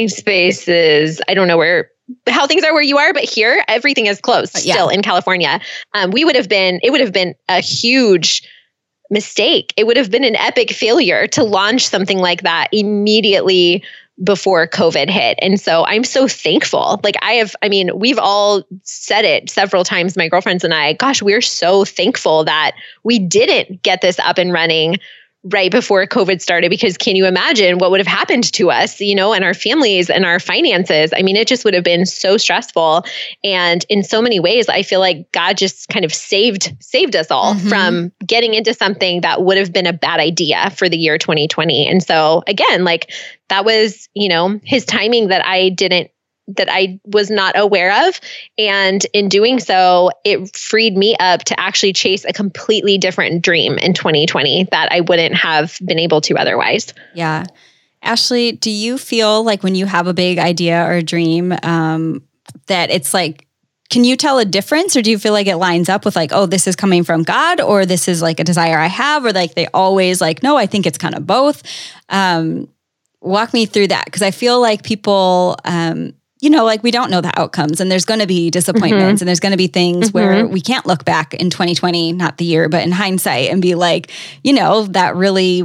Spaces, 0.07 1.21
I 1.27 1.33
don't 1.33 1.47
know 1.47 1.57
where 1.57 1.89
how 2.27 2.45
things 2.45 2.63
are 2.63 2.73
where 2.73 2.83
you 2.83 2.97
are, 2.97 3.13
but 3.13 3.23
here 3.23 3.63
everything 3.67 4.05
is 4.05 4.19
closed 4.21 4.63
yeah. 4.63 4.73
still 4.73 4.89
in 4.89 5.01
California. 5.01 5.59
Um, 5.93 6.11
we 6.11 6.23
would 6.23 6.35
have 6.35 6.49
been, 6.49 6.79
it 6.83 6.91
would 6.91 7.01
have 7.01 7.13
been 7.13 7.33
a 7.49 7.61
huge 7.61 8.47
mistake. 9.09 9.73
It 9.77 9.85
would 9.87 9.97
have 9.97 10.11
been 10.11 10.23
an 10.23 10.35
epic 10.35 10.71
failure 10.71 11.27
to 11.27 11.43
launch 11.43 11.87
something 11.87 12.19
like 12.19 12.41
that 12.41 12.69
immediately 12.71 13.83
before 14.23 14.65
COVID 14.65 15.09
hit. 15.09 15.37
And 15.41 15.59
so 15.59 15.85
I'm 15.85 16.03
so 16.05 16.27
thankful. 16.27 17.01
Like 17.03 17.15
I 17.21 17.33
have, 17.33 17.55
I 17.61 17.67
mean, 17.67 17.91
we've 17.99 18.19
all 18.19 18.63
said 18.83 19.25
it 19.25 19.49
several 19.49 19.83
times, 19.83 20.15
my 20.15 20.29
girlfriends 20.29 20.63
and 20.63 20.73
I, 20.73 20.93
gosh, 20.93 21.21
we're 21.21 21.41
so 21.41 21.83
thankful 21.83 22.45
that 22.45 22.75
we 23.03 23.19
didn't 23.19 23.83
get 23.83 24.01
this 24.01 24.17
up 24.19 24.37
and 24.37 24.53
running 24.53 24.99
right 25.51 25.71
before 25.71 26.05
COVID 26.07 26.41
started 26.41 26.69
because 26.69 26.97
can 26.97 27.15
you 27.15 27.25
imagine 27.25 27.77
what 27.77 27.91
would 27.91 27.99
have 27.99 28.07
happened 28.07 28.51
to 28.53 28.71
us, 28.71 28.99
you 28.99 29.13
know, 29.13 29.31
and 29.31 29.43
our 29.43 29.53
families 29.53 30.09
and 30.09 30.25
our 30.25 30.39
finances? 30.39 31.11
I 31.15 31.21
mean, 31.21 31.35
it 31.35 31.47
just 31.47 31.63
would 31.63 31.73
have 31.75 31.83
been 31.83 32.05
so 32.05 32.37
stressful. 32.37 33.05
And 33.43 33.85
in 33.87 34.03
so 34.03 34.21
many 34.21 34.39
ways, 34.39 34.67
I 34.67 34.81
feel 34.81 34.99
like 34.99 35.31
God 35.31 35.57
just 35.57 35.87
kind 35.89 36.03
of 36.03 36.13
saved 36.13 36.75
saved 36.79 37.15
us 37.15 37.29
all 37.29 37.53
mm-hmm. 37.53 37.69
from 37.69 38.11
getting 38.25 38.53
into 38.55 38.73
something 38.73 39.21
that 39.21 39.43
would 39.43 39.57
have 39.57 39.71
been 39.71 39.87
a 39.87 39.93
bad 39.93 40.19
idea 40.19 40.71
for 40.71 40.89
the 40.89 40.97
year 40.97 41.17
2020. 41.17 41.87
And 41.87 42.01
so 42.01 42.43
again, 42.47 42.83
like 42.83 43.11
that 43.49 43.65
was, 43.65 44.09
you 44.13 44.27
know, 44.27 44.59
his 44.63 44.85
timing 44.85 45.27
that 45.27 45.45
I 45.45 45.69
didn't 45.69 46.09
that 46.47 46.69
I 46.69 46.99
was 47.05 47.29
not 47.29 47.57
aware 47.57 48.07
of. 48.07 48.19
And 48.57 49.03
in 49.13 49.29
doing 49.29 49.59
so, 49.59 50.11
it 50.23 50.55
freed 50.55 50.95
me 50.95 51.15
up 51.19 51.43
to 51.45 51.59
actually 51.59 51.93
chase 51.93 52.23
a 52.25 52.33
completely 52.33 52.97
different 52.97 53.43
dream 53.43 53.77
in 53.77 53.93
2020 53.93 54.65
that 54.71 54.91
I 54.91 55.01
wouldn't 55.01 55.35
have 55.35 55.77
been 55.83 55.99
able 55.99 56.21
to 56.21 56.35
otherwise. 56.35 56.93
Yeah. 57.13 57.45
Ashley, 58.03 58.51
do 58.51 58.69
you 58.69 58.97
feel 58.97 59.43
like 59.43 59.63
when 59.63 59.73
you 59.73 59.87
have 59.87 60.05
a 60.05 60.13
big 60.13 60.37
idea 60.37 60.85
or 60.85 60.93
a 60.93 61.03
dream, 61.03 61.53
um, 61.63 62.21
that 62.67 62.91
it's 62.91 63.13
like, 63.13 63.47
can 63.89 64.03
you 64.03 64.15
tell 64.15 64.39
a 64.39 64.45
difference 64.45 64.95
or 64.95 65.01
do 65.01 65.11
you 65.11 65.17
feel 65.17 65.33
like 65.33 65.47
it 65.47 65.57
lines 65.57 65.89
up 65.89 66.05
with 66.05 66.15
like, 66.15 66.31
oh, 66.31 66.45
this 66.45 66.67
is 66.67 66.75
coming 66.75 67.03
from 67.03 67.23
God 67.23 67.61
or 67.61 67.85
this 67.85 68.07
is 68.07 68.21
like 68.21 68.39
a 68.39 68.43
desire 68.43 68.77
I 68.77 68.87
have 68.87 69.25
or 69.25 69.31
like 69.31 69.55
they 69.55 69.67
always 69.73 70.21
like, 70.21 70.43
no, 70.43 70.57
I 70.57 70.65
think 70.65 70.85
it's 70.85 70.97
kind 70.97 71.15
of 71.15 71.25
both. 71.25 71.63
Um, 72.09 72.67
walk 73.21 73.53
me 73.53 73.65
through 73.65 73.87
that 73.87 74.05
because 74.05 74.21
I 74.21 74.31
feel 74.31 74.59
like 74.59 74.83
people, 74.83 75.55
um, 75.65 76.13
you 76.41 76.49
know, 76.49 76.65
like 76.65 76.83
we 76.83 76.91
don't 76.91 77.09
know 77.09 77.21
the 77.21 77.37
outcomes 77.39 77.79
and 77.79 77.89
there's 77.89 78.05
going 78.05 78.19
to 78.19 78.27
be 78.27 78.49
disappointments 78.49 78.95
mm-hmm. 79.01 79.23
and 79.23 79.27
there's 79.27 79.39
going 79.39 79.53
to 79.53 79.57
be 79.57 79.67
things 79.67 80.09
mm-hmm. 80.09 80.17
where 80.17 80.47
we 80.47 80.61
can't 80.61 80.85
look 80.85 81.05
back 81.05 81.33
in 81.33 81.49
2020, 81.49 82.11
not 82.13 82.37
the 82.37 82.45
year, 82.45 82.67
but 82.67 82.83
in 82.83 82.91
hindsight 82.91 83.49
and 83.49 83.61
be 83.61 83.75
like, 83.75 84.11
you 84.43 84.53
know, 84.53 84.83
that 84.87 85.15
really 85.15 85.63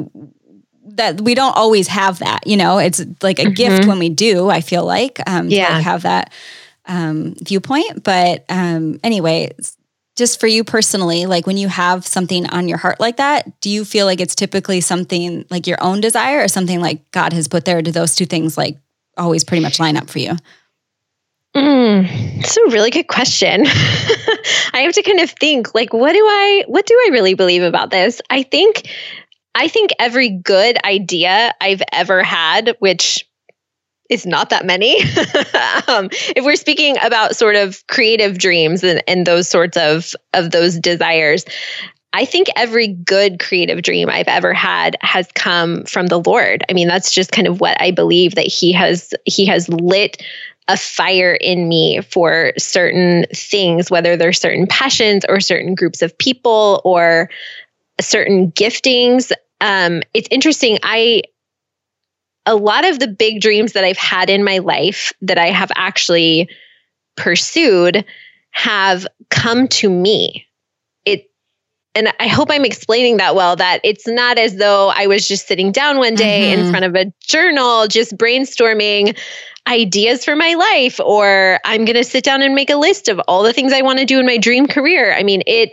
that 0.94 1.20
we 1.20 1.34
don't 1.34 1.56
always 1.56 1.88
have 1.88 2.18
that, 2.18 2.46
you 2.46 2.56
know, 2.56 2.78
it's 2.78 3.00
like 3.22 3.38
a 3.38 3.44
mm-hmm. 3.44 3.52
gift 3.52 3.86
when 3.86 3.98
we 3.98 4.08
do, 4.08 4.48
I 4.48 4.60
feel 4.60 4.84
like, 4.84 5.20
um, 5.26 5.48
yeah. 5.48 5.68
to 5.68 5.74
like 5.74 5.84
have 5.84 6.02
that 6.02 6.32
um, 6.86 7.34
viewpoint. 7.42 8.04
But 8.04 8.44
um, 8.48 9.00
anyway, 9.02 9.50
just 10.16 10.40
for 10.40 10.46
you 10.46 10.64
personally, 10.64 11.26
like 11.26 11.46
when 11.46 11.56
you 11.56 11.68
have 11.68 12.06
something 12.06 12.46
on 12.50 12.68
your 12.68 12.78
heart 12.78 13.00
like 13.00 13.16
that, 13.16 13.60
do 13.60 13.70
you 13.70 13.84
feel 13.84 14.06
like 14.06 14.20
it's 14.20 14.34
typically 14.34 14.80
something 14.80 15.46
like 15.50 15.66
your 15.66 15.82
own 15.82 16.00
desire 16.00 16.42
or 16.42 16.48
something 16.48 16.80
like 16.80 17.10
God 17.12 17.32
has 17.32 17.48
put 17.48 17.64
there? 17.64 17.80
Do 17.82 17.92
those 17.92 18.14
two 18.14 18.26
things 18.26 18.58
like 18.58 18.76
always 19.16 19.44
pretty 19.44 19.62
much 19.62 19.80
line 19.80 19.96
up 19.96 20.10
for 20.10 20.18
you? 20.18 20.36
Mm, 21.56 22.06
it's 22.38 22.56
a 22.56 22.70
really 22.70 22.90
good 22.90 23.08
question. 23.08 23.62
I 24.72 24.80
have 24.82 24.92
to 24.94 25.02
kind 25.02 25.20
of 25.20 25.30
think 25.30 25.74
like 25.74 25.92
what 25.92 26.12
do 26.12 26.18
I 26.24 26.64
what 26.68 26.86
do 26.86 26.94
I 26.94 27.10
really 27.10 27.34
believe 27.34 27.62
about 27.62 27.90
this? 27.90 28.20
I 28.30 28.44
think 28.44 28.88
I 29.54 29.66
think 29.66 29.90
every 29.98 30.28
good 30.28 30.78
idea 30.84 31.52
I've 31.60 31.82
ever 31.92 32.22
had, 32.22 32.76
which 32.78 33.26
is 34.08 34.26
not 34.26 34.50
that 34.50 34.64
many. 34.64 35.00
um, 35.88 36.08
if 36.36 36.44
we're 36.44 36.56
speaking 36.56 36.96
about 37.02 37.36
sort 37.36 37.56
of 37.56 37.84
creative 37.88 38.38
dreams 38.38 38.84
and, 38.84 39.02
and 39.08 39.26
those 39.26 39.48
sorts 39.48 39.76
of 39.76 40.14
of 40.34 40.52
those 40.52 40.78
desires, 40.78 41.44
I 42.12 42.24
think 42.24 42.48
every 42.56 42.88
good 42.88 43.40
creative 43.40 43.82
dream 43.82 44.08
I've 44.08 44.28
ever 44.28 44.52
had 44.52 44.96
has 45.00 45.28
come 45.34 45.84
from 45.84 46.06
the 46.06 46.20
Lord. 46.20 46.64
I 46.68 46.72
mean, 46.72 46.88
that's 46.88 47.12
just 47.12 47.32
kind 47.32 47.46
of 47.46 47.60
what 47.60 47.80
I 47.80 47.90
believe 47.90 48.34
that 48.36 48.46
he 48.46 48.72
has 48.72 49.14
he 49.26 49.46
has 49.46 49.68
lit 49.68 50.22
a 50.70 50.76
fire 50.76 51.34
in 51.34 51.68
me 51.68 52.00
for 52.00 52.52
certain 52.56 53.26
things, 53.34 53.90
whether 53.90 54.16
they're 54.16 54.32
certain 54.32 54.68
passions 54.68 55.24
or 55.28 55.40
certain 55.40 55.74
groups 55.74 56.00
of 56.00 56.16
people 56.16 56.80
or 56.84 57.28
certain 58.00 58.52
giftings. 58.52 59.32
Um, 59.60 60.02
it's 60.14 60.28
interesting. 60.30 60.78
I 60.84 61.22
a 62.46 62.54
lot 62.54 62.84
of 62.84 63.00
the 63.00 63.08
big 63.08 63.40
dreams 63.40 63.72
that 63.72 63.84
I've 63.84 63.98
had 63.98 64.30
in 64.30 64.44
my 64.44 64.58
life 64.58 65.12
that 65.22 65.38
I 65.38 65.48
have 65.48 65.72
actually 65.74 66.48
pursued 67.16 68.04
have 68.52 69.06
come 69.28 69.66
to 69.68 69.90
me. 69.90 70.46
It 71.04 71.30
and 71.96 72.12
I 72.20 72.28
hope 72.28 72.48
I'm 72.50 72.64
explaining 72.64 73.16
that 73.16 73.34
well 73.34 73.56
that 73.56 73.80
it's 73.82 74.06
not 74.06 74.38
as 74.38 74.56
though 74.56 74.92
I 74.94 75.08
was 75.08 75.26
just 75.26 75.48
sitting 75.48 75.72
down 75.72 75.98
one 75.98 76.14
day 76.14 76.52
mm-hmm. 76.52 76.62
in 76.62 76.70
front 76.70 76.84
of 76.84 76.94
a 76.94 77.12
journal 77.20 77.88
just 77.88 78.16
brainstorming 78.16 79.18
ideas 79.68 80.24
for 80.24 80.36
my 80.36 80.54
life 80.54 81.00
or 81.00 81.60
I'm 81.64 81.84
going 81.84 81.96
to 81.96 82.04
sit 82.04 82.24
down 82.24 82.42
and 82.42 82.54
make 82.54 82.70
a 82.70 82.76
list 82.76 83.08
of 83.08 83.20
all 83.28 83.42
the 83.42 83.52
things 83.52 83.72
I 83.72 83.82
want 83.82 83.98
to 83.98 84.04
do 84.04 84.18
in 84.18 84.26
my 84.26 84.38
dream 84.38 84.66
career. 84.66 85.14
I 85.14 85.22
mean, 85.22 85.42
it 85.46 85.72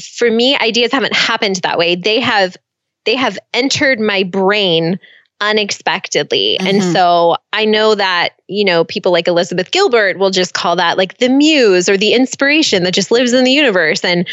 for 0.00 0.30
me 0.30 0.56
ideas 0.56 0.92
haven't 0.92 1.14
happened 1.14 1.56
that 1.56 1.78
way. 1.78 1.94
They 1.94 2.20
have 2.20 2.56
they 3.04 3.16
have 3.16 3.38
entered 3.54 4.00
my 4.00 4.22
brain 4.22 4.98
unexpectedly. 5.40 6.56
Mm-hmm. 6.58 6.66
And 6.66 6.82
so 6.82 7.36
I 7.52 7.64
know 7.64 7.94
that, 7.94 8.30
you 8.48 8.64
know, 8.64 8.84
people 8.84 9.12
like 9.12 9.28
Elizabeth 9.28 9.70
Gilbert 9.70 10.18
will 10.18 10.30
just 10.30 10.54
call 10.54 10.76
that 10.76 10.96
like 10.96 11.18
the 11.18 11.28
muse 11.28 11.88
or 11.88 11.96
the 11.96 12.14
inspiration 12.14 12.82
that 12.84 12.94
just 12.94 13.10
lives 13.10 13.32
in 13.32 13.44
the 13.44 13.52
universe. 13.52 14.04
And 14.04 14.26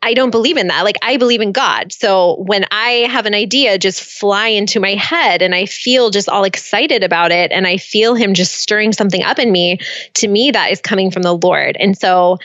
I 0.00 0.14
don't 0.14 0.30
believe 0.30 0.56
in 0.56 0.68
that. 0.68 0.84
Like 0.84 0.96
I 1.02 1.16
believe 1.16 1.40
in 1.40 1.52
God. 1.52 1.92
So 1.92 2.36
when 2.46 2.64
I 2.70 3.06
have 3.10 3.26
an 3.26 3.34
idea 3.34 3.78
just 3.78 4.02
fly 4.02 4.46
into 4.46 4.78
my 4.78 4.94
head 4.94 5.42
and 5.42 5.54
I 5.54 5.66
feel 5.66 6.10
just 6.10 6.28
all 6.28 6.44
excited 6.44 7.02
about 7.02 7.32
it 7.32 7.50
and 7.50 7.66
I 7.66 7.78
feel 7.78 8.14
him 8.14 8.32
just 8.34 8.56
stirring 8.56 8.92
something 8.92 9.22
up 9.24 9.38
in 9.38 9.50
me, 9.50 9.78
to 10.14 10.28
me 10.28 10.50
that 10.52 10.70
is 10.70 10.80
coming 10.80 11.10
from 11.10 11.22
the 11.22 11.34
Lord. 11.34 11.76
And 11.80 11.98
so 11.98 12.38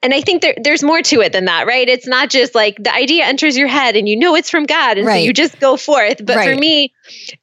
and 0.00 0.14
I 0.14 0.20
think 0.20 0.42
there, 0.42 0.54
there's 0.62 0.84
more 0.84 1.02
to 1.02 1.20
it 1.22 1.32
than 1.32 1.46
that, 1.46 1.66
right? 1.66 1.88
It's 1.88 2.06
not 2.06 2.30
just 2.30 2.54
like 2.54 2.76
the 2.76 2.94
idea 2.94 3.24
enters 3.24 3.56
your 3.56 3.66
head 3.66 3.96
and 3.96 4.08
you 4.08 4.16
know 4.16 4.36
it's 4.36 4.48
from 4.48 4.64
God. 4.64 4.96
And 4.96 5.06
right. 5.06 5.20
so 5.20 5.24
you 5.24 5.32
just 5.32 5.58
go 5.58 5.76
forth. 5.76 6.24
But 6.24 6.36
right. 6.36 6.48
for 6.48 6.58
me, 6.58 6.94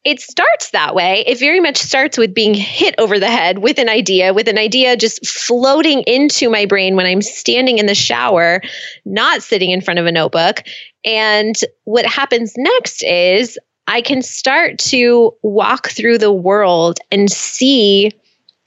it 0.05 0.21
starts 0.21 0.69
that 0.69 0.95
way. 0.95 1.25
It 1.27 1.37
very 1.37 1.59
much 1.59 1.75
starts 1.75 2.17
with 2.17 2.33
being 2.33 2.53
hit 2.53 2.95
over 2.97 3.19
the 3.19 3.29
head 3.29 3.59
with 3.59 3.77
an 3.77 3.89
idea, 3.89 4.33
with 4.33 4.47
an 4.47 4.57
idea 4.57 4.95
just 4.95 5.25
floating 5.27 6.01
into 6.03 6.49
my 6.49 6.65
brain 6.65 6.95
when 6.95 7.05
I'm 7.05 7.21
standing 7.21 7.77
in 7.77 7.87
the 7.87 7.95
shower, 7.95 8.61
not 9.03 9.43
sitting 9.43 9.71
in 9.71 9.81
front 9.81 9.99
of 9.99 10.05
a 10.05 10.11
notebook. 10.11 10.63
And 11.03 11.55
what 11.83 12.05
happens 12.05 12.53
next 12.57 13.03
is 13.03 13.59
I 13.87 14.01
can 14.01 14.21
start 14.21 14.79
to 14.79 15.35
walk 15.41 15.89
through 15.89 16.19
the 16.19 16.31
world 16.31 16.99
and 17.11 17.29
see 17.29 18.13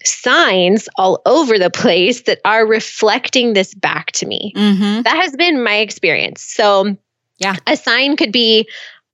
signs 0.09 0.89
all 0.97 1.23
over 1.27 1.59
the 1.59 1.71
place 1.71 2.23
that 2.23 2.41
are 2.45 2.67
reflecting 2.67 3.53
this 3.53 3.75
back 3.75 4.13
to 4.13 4.27
me. 4.27 4.53
Mm-hmm. 4.57 5.03
That 5.03 5.17
has 5.17 5.37
been 5.37 5.63
my 5.63 5.77
experience. 5.77 6.43
So, 6.43 6.97
yeah, 7.39 7.57
a 7.67 7.77
sign 7.77 8.17
could 8.17 8.33
be 8.33 8.69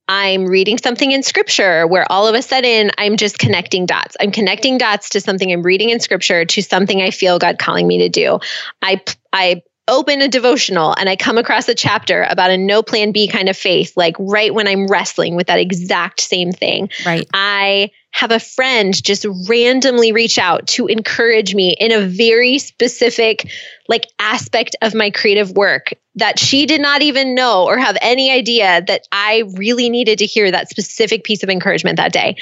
I'm 0.07 0.45
reading 0.45 0.77
something 0.77 1.11
in 1.11 1.23
scripture 1.23 1.87
where 1.87 2.09
all 2.11 2.27
of 2.27 2.35
a 2.35 2.41
sudden 2.41 2.91
I'm 2.97 3.17
just 3.17 3.39
connecting 3.39 3.85
dots. 3.85 4.15
I'm 4.19 4.31
connecting 4.31 4.77
dots 4.77 5.09
to 5.11 5.21
something 5.21 5.51
I'm 5.51 5.63
reading 5.63 5.89
in 5.89 5.99
scripture 5.99 6.45
to 6.45 6.61
something 6.61 7.01
I 7.01 7.09
feel 7.09 7.39
God 7.39 7.57
calling 7.57 7.87
me 7.87 7.99
to 7.99 8.09
do. 8.09 8.39
I 8.81 9.01
I 9.33 9.63
open 9.87 10.21
a 10.21 10.27
devotional 10.27 10.95
and 10.97 11.07
I 11.09 11.15
come 11.15 11.37
across 11.37 11.67
a 11.67 11.75
chapter 11.75 12.23
about 12.23 12.49
a 12.49 12.57
no 12.57 12.81
plan 12.81 13.11
B 13.11 13.27
kind 13.27 13.49
of 13.49 13.57
faith, 13.57 13.95
like 13.95 14.15
right 14.19 14.53
when 14.53 14.67
I'm 14.67 14.87
wrestling 14.87 15.35
with 15.35 15.47
that 15.47 15.59
exact 15.59 16.21
same 16.21 16.51
thing. 16.51 16.89
Right. 17.05 17.27
I 17.33 17.91
have 18.11 18.31
a 18.31 18.39
friend 18.39 19.03
just 19.03 19.25
randomly 19.49 20.13
reach 20.13 20.37
out 20.37 20.65
to 20.67 20.87
encourage 20.87 21.53
me 21.53 21.75
in 21.79 21.91
a 21.91 22.07
very 22.07 22.57
specific 22.57 23.51
like 23.89 24.07
aspect 24.19 24.75
of 24.81 24.95
my 24.95 25.11
creative 25.11 25.51
work 25.51 25.93
that 26.15 26.39
she 26.39 26.65
did 26.65 26.81
not 26.81 27.01
even 27.01 27.35
know 27.35 27.65
or 27.65 27.77
have 27.77 27.97
any 28.01 28.31
idea 28.31 28.81
that 28.87 29.05
I 29.11 29.43
really 29.55 29.89
needed 29.89 30.17
to 30.19 30.25
hear 30.25 30.49
that 30.49 30.69
specific 30.69 31.25
piece 31.25 31.43
of 31.43 31.49
encouragement 31.49 31.97
that 31.97 32.13
day. 32.13 32.37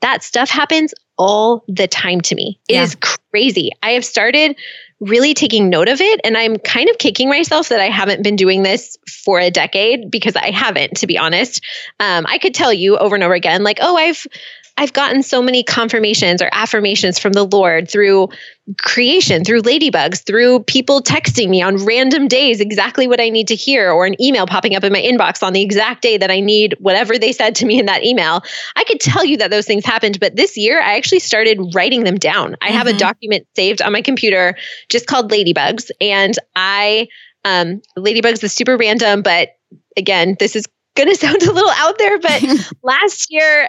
That 0.00 0.22
stuff 0.22 0.48
happens 0.48 0.94
all 1.18 1.62
the 1.68 1.86
time 1.86 2.22
to 2.22 2.34
me. 2.34 2.58
It 2.68 2.74
yeah. 2.74 2.84
is 2.84 2.96
crazy. 3.30 3.70
I 3.82 3.90
have 3.90 4.04
started 4.04 4.56
really 5.00 5.32
taking 5.34 5.68
note 5.68 5.88
of 5.88 6.00
it. 6.00 6.20
And 6.24 6.36
I'm 6.36 6.58
kind 6.58 6.88
of 6.90 6.98
kicking 6.98 7.28
myself 7.28 7.68
that 7.68 7.80
I 7.80 7.88
haven't 7.88 8.22
been 8.22 8.36
doing 8.36 8.62
this 8.62 8.96
for 9.06 9.38
a 9.38 9.50
decade 9.50 10.10
because 10.10 10.34
I 10.34 10.50
haven't, 10.50 10.96
to 10.98 11.06
be 11.06 11.16
honest. 11.16 11.64
Um, 12.00 12.26
I 12.28 12.38
could 12.38 12.54
tell 12.54 12.72
you 12.72 12.96
over 12.96 13.14
and 13.14 13.22
over 13.22 13.34
again, 13.34 13.62
like, 13.62 13.78
oh, 13.80 13.96
I've 13.96 14.26
I've 14.78 14.92
gotten 14.92 15.24
so 15.24 15.42
many 15.42 15.64
confirmations 15.64 16.40
or 16.40 16.48
affirmations 16.52 17.18
from 17.18 17.32
the 17.32 17.42
Lord 17.42 17.90
through 17.90 18.28
creation, 18.80 19.44
through 19.44 19.62
ladybugs, 19.62 20.24
through 20.24 20.60
people 20.60 21.02
texting 21.02 21.48
me 21.48 21.60
on 21.60 21.84
random 21.84 22.28
days 22.28 22.60
exactly 22.60 23.08
what 23.08 23.20
I 23.20 23.28
need 23.28 23.48
to 23.48 23.56
hear, 23.56 23.90
or 23.90 24.06
an 24.06 24.14
email 24.22 24.46
popping 24.46 24.76
up 24.76 24.84
in 24.84 24.92
my 24.92 25.00
inbox 25.00 25.42
on 25.42 25.52
the 25.52 25.62
exact 25.62 26.02
day 26.02 26.16
that 26.16 26.30
I 26.30 26.38
need 26.38 26.76
whatever 26.78 27.18
they 27.18 27.32
said 27.32 27.56
to 27.56 27.66
me 27.66 27.80
in 27.80 27.86
that 27.86 28.04
email. 28.04 28.42
I 28.76 28.84
could 28.84 29.00
tell 29.00 29.24
you 29.24 29.36
that 29.38 29.50
those 29.50 29.66
things 29.66 29.84
happened, 29.84 30.20
but 30.20 30.36
this 30.36 30.56
year 30.56 30.80
I 30.80 30.96
actually 30.96 31.20
started 31.20 31.58
writing 31.74 32.04
them 32.04 32.16
down. 32.16 32.54
I 32.62 32.68
mm-hmm. 32.68 32.76
have 32.76 32.86
a 32.86 32.90
mm-hmm. 32.90 32.98
document 32.98 33.48
saved 33.56 33.82
on 33.82 33.92
my 33.92 34.00
computer 34.00 34.56
just 34.88 35.08
called 35.08 35.32
Ladybugs. 35.32 35.90
And 36.00 36.38
I, 36.54 37.08
um, 37.44 37.82
Ladybugs 37.98 38.44
is 38.44 38.52
super 38.52 38.76
random, 38.76 39.22
but 39.22 39.56
again, 39.96 40.36
this 40.38 40.54
is 40.54 40.68
going 40.94 41.08
to 41.12 41.16
sound 41.16 41.42
a 41.42 41.52
little 41.52 41.72
out 41.74 41.98
there, 41.98 42.20
but 42.20 42.44
last 42.84 43.26
year, 43.32 43.68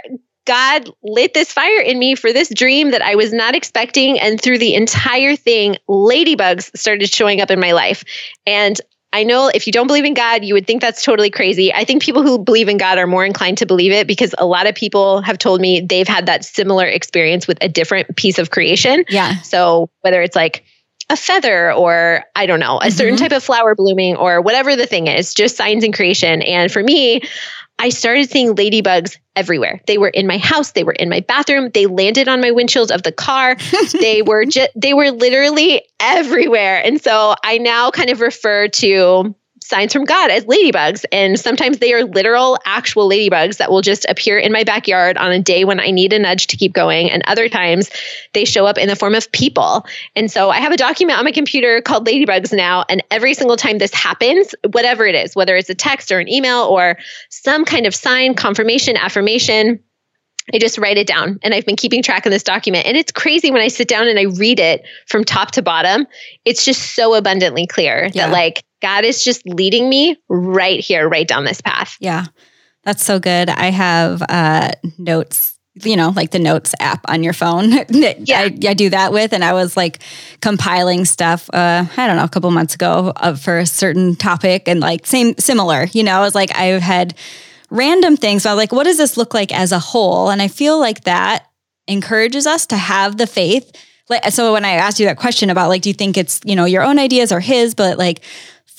God 0.50 0.90
lit 1.04 1.36
this 1.36 1.52
fire 1.52 1.80
in 1.80 2.00
me 2.00 2.16
for 2.16 2.34
this 2.34 2.50
dream 2.50 2.90
that 2.90 3.04
I 3.04 3.14
was 3.14 3.32
not 3.32 3.54
expecting. 3.54 4.20
And 4.20 4.42
through 4.42 4.58
the 4.58 4.74
entire 4.74 5.36
thing, 5.36 5.78
ladybugs 5.88 6.76
started 6.76 7.14
showing 7.14 7.40
up 7.40 7.52
in 7.52 7.60
my 7.60 7.72
life. 7.72 8.04
And 8.48 8.82
I 9.14 9.24
know 9.24 9.52
if 9.54 9.68
you 9.68 9.74
don't 9.74 9.86
believe 9.86 10.06
in 10.06 10.16
God, 10.16 10.44
you 10.44 10.56
would 10.56 10.66
think 10.66 10.82
that's 10.82 11.04
totally 11.04 11.30
crazy. 11.30 11.72
I 11.72 11.84
think 11.84 12.02
people 12.02 12.24
who 12.24 12.40
believe 12.40 12.68
in 12.68 12.78
God 12.78 12.98
are 12.98 13.06
more 13.06 13.24
inclined 13.24 13.60
to 13.60 13.68
believe 13.68 13.92
it 13.92 14.08
because 14.08 14.34
a 14.40 14.46
lot 14.48 14.66
of 14.66 14.74
people 14.74 15.22
have 15.22 15.38
told 15.38 15.62
me 15.62 15.82
they've 15.82 16.08
had 16.08 16.26
that 16.26 16.44
similar 16.44 16.88
experience 16.88 17.48
with 17.48 17.60
a 17.62 17.70
different 17.70 18.16
piece 18.16 18.40
of 18.40 18.50
creation. 18.50 19.06
Yeah. 19.08 19.36
So 19.42 19.92
whether 20.02 20.20
it's 20.24 20.36
like, 20.36 20.66
a 21.12 21.18
feather 21.18 21.74
or 21.74 22.24
I 22.36 22.46
don't 22.46 22.60
know, 22.60 22.78
a 22.78 22.82
mm-hmm. 22.82 22.90
certain 22.92 23.18
type 23.18 23.32
of 23.32 23.44
flower 23.44 23.74
blooming 23.74 24.16
or 24.16 24.42
whatever 24.42 24.76
the 24.76 24.86
thing 24.86 25.08
is, 25.08 25.34
just 25.34 25.58
signs 25.58 25.84
in 25.84 25.92
creation. 25.92 26.44
And 26.44 26.72
for 26.72 26.84
me, 26.84 27.22
I 27.80 27.90
started 27.90 28.30
seeing 28.30 28.56
ladybugs 28.56 29.18
everywhere. 29.36 29.82
They 29.88 29.98
were 29.98 30.10
in 30.10 30.28
my 30.28 30.38
house, 30.38 30.74
they 30.74 30.84
were 30.84 30.92
in 30.92 31.10
my 31.10 31.22
bathroom, 31.22 31.72
they 31.74 31.86
landed 31.86 32.28
on 32.28 32.42
my 32.42 32.52
windshield 32.52 32.92
of 32.92 33.04
the 33.04 33.12
car. 33.12 33.56
they 34.00 34.22
were 34.22 34.46
just 34.46 34.70
they 34.76 34.94
were 34.94 35.12
literally 35.12 35.82
everywhere. 36.00 36.84
And 36.84 37.02
so 37.02 37.36
I 37.44 37.58
now 37.58 37.90
kind 37.90 38.10
of 38.10 38.20
refer 38.20 38.68
to 38.68 39.34
signs 39.62 39.94
from 39.94 40.06
God 40.06 40.32
as 40.32 40.46
ladybugs. 40.46 41.06
And 41.12 41.40
sometimes 41.40 41.80
they 41.80 41.94
are 41.94 42.04
literal, 42.04 42.58
actual 42.66 43.10
ladybugs 43.10 43.58
that 43.58 43.70
will 43.70 43.82
just 43.82 44.06
appear 44.10 44.38
in 44.38 44.52
my 44.52 44.64
backyard 44.64 45.18
on 45.18 45.32
a 45.32 45.40
day 45.40 45.66
when 45.66 45.80
I 45.80 45.92
need 45.92 46.14
a 46.14 46.20
nudge 46.20 46.48
to 46.48 46.58
keep 46.58 46.74
going. 46.74 47.10
And 47.10 47.24
other 47.28 47.50
times 47.50 47.90
they 48.34 48.46
show 48.46 48.66
up 48.66 48.78
in 48.78 48.88
the 48.88 48.96
form 48.96 49.16
of 49.16 49.32
people. 49.32 49.86
And 50.16 50.32
so 50.32 50.50
I 50.50 50.58
have 50.58 50.72
a 50.72 50.78
document 50.78 51.20
on 51.20 51.26
my 51.26 51.32
computer 51.32 51.82
called 51.82 52.08
Ladybugs 52.08 52.54
now. 52.54 52.86
And 52.90 53.04
every 53.12 53.34
single 53.34 53.58
time 53.58 53.78
this 53.78 53.94
happens, 53.94 54.54
whatever 54.72 55.06
it 55.06 55.16
is, 55.16 55.36
whether 55.36 55.56
it's 55.56 55.70
a 55.70 55.76
text 55.76 56.12
or 56.12 56.20
an 56.20 56.28
email 56.28 56.64
or 56.64 56.98
some 57.30 57.66
kind 57.66 57.86
of 57.86 57.94
sign, 57.94 58.34
confirmation, 58.36 58.98
affirmation, 58.98 59.80
I 60.54 60.58
just 60.58 60.78
write 60.78 60.98
it 60.98 61.08
down 61.08 61.40
and 61.44 61.54
I've 61.54 61.66
been 61.66 61.76
keeping 61.76 62.02
track 62.02 62.26
of 62.26 62.32
this 62.32 62.44
document. 62.44 62.88
And 62.88 62.98
it's 62.98 63.12
crazy 63.12 63.52
when 63.52 63.62
I 63.62 63.68
sit 63.68 63.88
down 63.88 64.08
and 64.08 64.18
I 64.18 64.24
read 64.24 64.60
it 64.60 64.84
from 65.08 65.24
top 65.24 65.52
to 65.52 65.62
bottom. 65.62 66.08
It's 66.46 66.66
just 66.66 66.96
so 66.96 67.14
abundantly 67.14 67.68
clear 67.68 68.10
yeah. 68.14 68.28
that, 68.28 68.34
like, 68.34 68.64
God 68.82 69.04
is 69.04 69.24
just 69.24 69.46
leading 69.46 69.90
me 69.90 70.18
right 70.30 70.80
here, 70.80 71.08
right 71.08 71.28
down 71.28 71.46
this 71.46 71.62
path. 71.62 71.98
Yeah. 72.00 72.26
That's 72.84 73.04
so 73.04 73.20
good. 73.20 73.50
I 73.50 73.72
have 73.72 74.22
uh, 74.28 74.72
notes 74.98 75.60
you 75.86 75.96
know, 75.96 76.10
like 76.10 76.32
the 76.32 76.40
notes 76.40 76.74
app 76.80 77.06
on 77.08 77.24
your 77.24 77.34
phone. 77.34 77.72
yeah. 77.90 78.40
I, 78.40 78.58
I, 78.68 78.74
do 78.74 78.90
that 78.90 79.14
with. 79.14 79.34
And 79.34 79.44
I 79.44 79.54
was 79.54 79.78
like 79.78 80.00
compiling 80.42 81.06
stuff, 81.06 81.50
uh, 81.54 81.86
I 81.96 82.08
don't 82.08 82.18
know, 82.18 82.24
a 82.24 82.30
couple 82.30 82.50
months 82.52 82.76
ago 82.76 83.14
uh, 83.16 83.36
for 83.36 83.60
a 83.60 83.66
certain 83.66 84.16
topic 84.16 84.68
and 84.68 84.80
like 84.80 85.06
same, 85.06 85.36
similar, 85.38 85.86
you 85.94 86.04
know, 86.04 86.18
I 86.18 86.22
was 86.22 86.36
like, 86.36 86.56
I've 86.56 86.82
had 86.82 87.16
random 87.70 88.18
things. 88.18 88.44
So 88.44 88.50
I 88.50 88.54
was 88.54 88.58
like, 88.58 88.72
what 88.72 88.86
does 88.86 88.98
this 88.98 89.18
look 89.18 89.34
like 89.34 89.54
as 89.54 89.72
a 89.72 89.80
whole? 89.80 90.30
And 90.30 90.42
I 90.42 90.48
feel 90.48 90.80
like 90.80 91.04
that 91.04 91.46
encourages 91.88 92.48
us 92.48 92.66
to 92.68 92.78
have 92.78 93.18
the 93.18 93.28
faith. 93.28 93.72
Like, 94.10 94.26
so 94.32 94.54
when 94.54 94.66
I 94.66 94.72
asked 94.72 95.00
you 95.00 95.06
that 95.06 95.18
question 95.18 95.50
about 95.50 95.70
like, 95.70 95.84
do 95.84 95.90
you 95.90 95.94
think 95.94 96.18
it's, 96.18 96.42
you 96.44 96.56
know, 96.56 96.66
your 96.66 96.84
own 96.84 96.98
ideas 96.98 97.32
or 97.32 97.40
his, 97.40 97.76
but 97.76 97.98
like, 97.98 98.22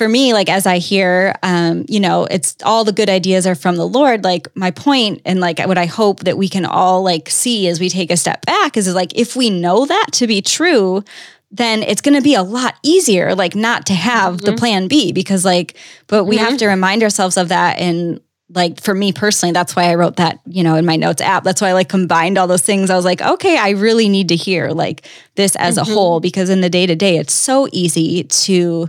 for 0.01 0.09
me, 0.09 0.33
like 0.33 0.49
as 0.49 0.65
I 0.65 0.79
hear, 0.79 1.35
um, 1.43 1.85
you 1.87 2.01
know, 2.01 2.25
it's 2.25 2.57
all 2.65 2.85
the 2.85 2.93
good 2.93 3.11
ideas 3.11 3.47
are 3.47 3.55
from 3.55 3.77
the 3.77 3.87
Lord. 3.87 4.25
Like 4.25 4.49
my 4.57 4.71
point, 4.71 5.21
and 5.27 5.41
like 5.41 5.59
what 5.59 5.77
I 5.77 5.85
hope 5.85 6.21
that 6.21 6.39
we 6.39 6.49
can 6.49 6.65
all 6.65 7.03
like 7.03 7.29
see 7.29 7.69
as 7.69 7.79
we 7.79 7.91
take 7.91 8.11
a 8.11 8.17
step 8.17 8.47
back 8.47 8.79
is, 8.79 8.89
is 8.89 8.95
like 8.95 9.15
if 9.15 9.37
we 9.37 9.51
know 9.51 9.85
that 9.85 10.07
to 10.13 10.27
be 10.27 10.41
true, 10.41 11.05
then 11.51 11.83
it's 11.83 12.01
going 12.01 12.15
to 12.15 12.23
be 12.23 12.33
a 12.33 12.43
lot 12.43 12.77
easier 12.83 13.35
like 13.35 13.55
not 13.55 13.85
to 13.87 13.93
have 13.93 14.37
mm-hmm. 14.37 14.47
the 14.47 14.57
plan 14.57 14.89
B 14.89 15.13
because 15.13 15.45
like 15.45 15.77
but 16.07 16.25
we 16.25 16.37
mm-hmm. 16.37 16.47
have 16.47 16.59
to 16.61 16.69
remind 16.69 17.03
ourselves 17.03 17.37
of 17.37 17.51
that 17.51 17.79
and 17.79 18.23
like 18.55 18.81
for 18.81 18.95
me 18.95 19.13
personally 19.13 19.53
that's 19.53 19.77
why 19.77 19.91
I 19.91 19.97
wrote 19.97 20.17
that 20.17 20.41
you 20.47 20.63
know 20.63 20.77
in 20.77 20.87
my 20.87 20.97
notes 20.97 21.21
app 21.21 21.45
that's 21.45 21.61
why 21.61 21.69
I 21.69 21.73
like 21.73 21.91
combined 21.91 22.39
all 22.39 22.47
those 22.47 22.63
things 22.63 22.89
I 22.89 22.97
was 22.97 23.05
like 23.05 23.21
okay 23.21 23.59
I 23.59 23.71
really 23.71 24.09
need 24.09 24.29
to 24.29 24.37
hear 24.37 24.71
like 24.71 25.07
this 25.35 25.57
as 25.57 25.77
mm-hmm. 25.77 25.91
a 25.91 25.95
whole 25.95 26.21
because 26.21 26.49
in 26.49 26.63
the 26.63 26.71
day 26.71 26.87
to 26.87 26.95
day 26.95 27.19
it's 27.19 27.35
so 27.35 27.69
easy 27.73 28.25
to 28.25 28.89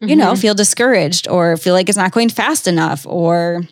you 0.00 0.16
know 0.16 0.32
mm-hmm. 0.32 0.40
feel 0.40 0.54
discouraged 0.54 1.28
or 1.28 1.56
feel 1.56 1.74
like 1.74 1.88
it's 1.88 1.98
not 1.98 2.12
going 2.12 2.28
fast 2.28 2.68
enough 2.68 3.06
or 3.06 3.62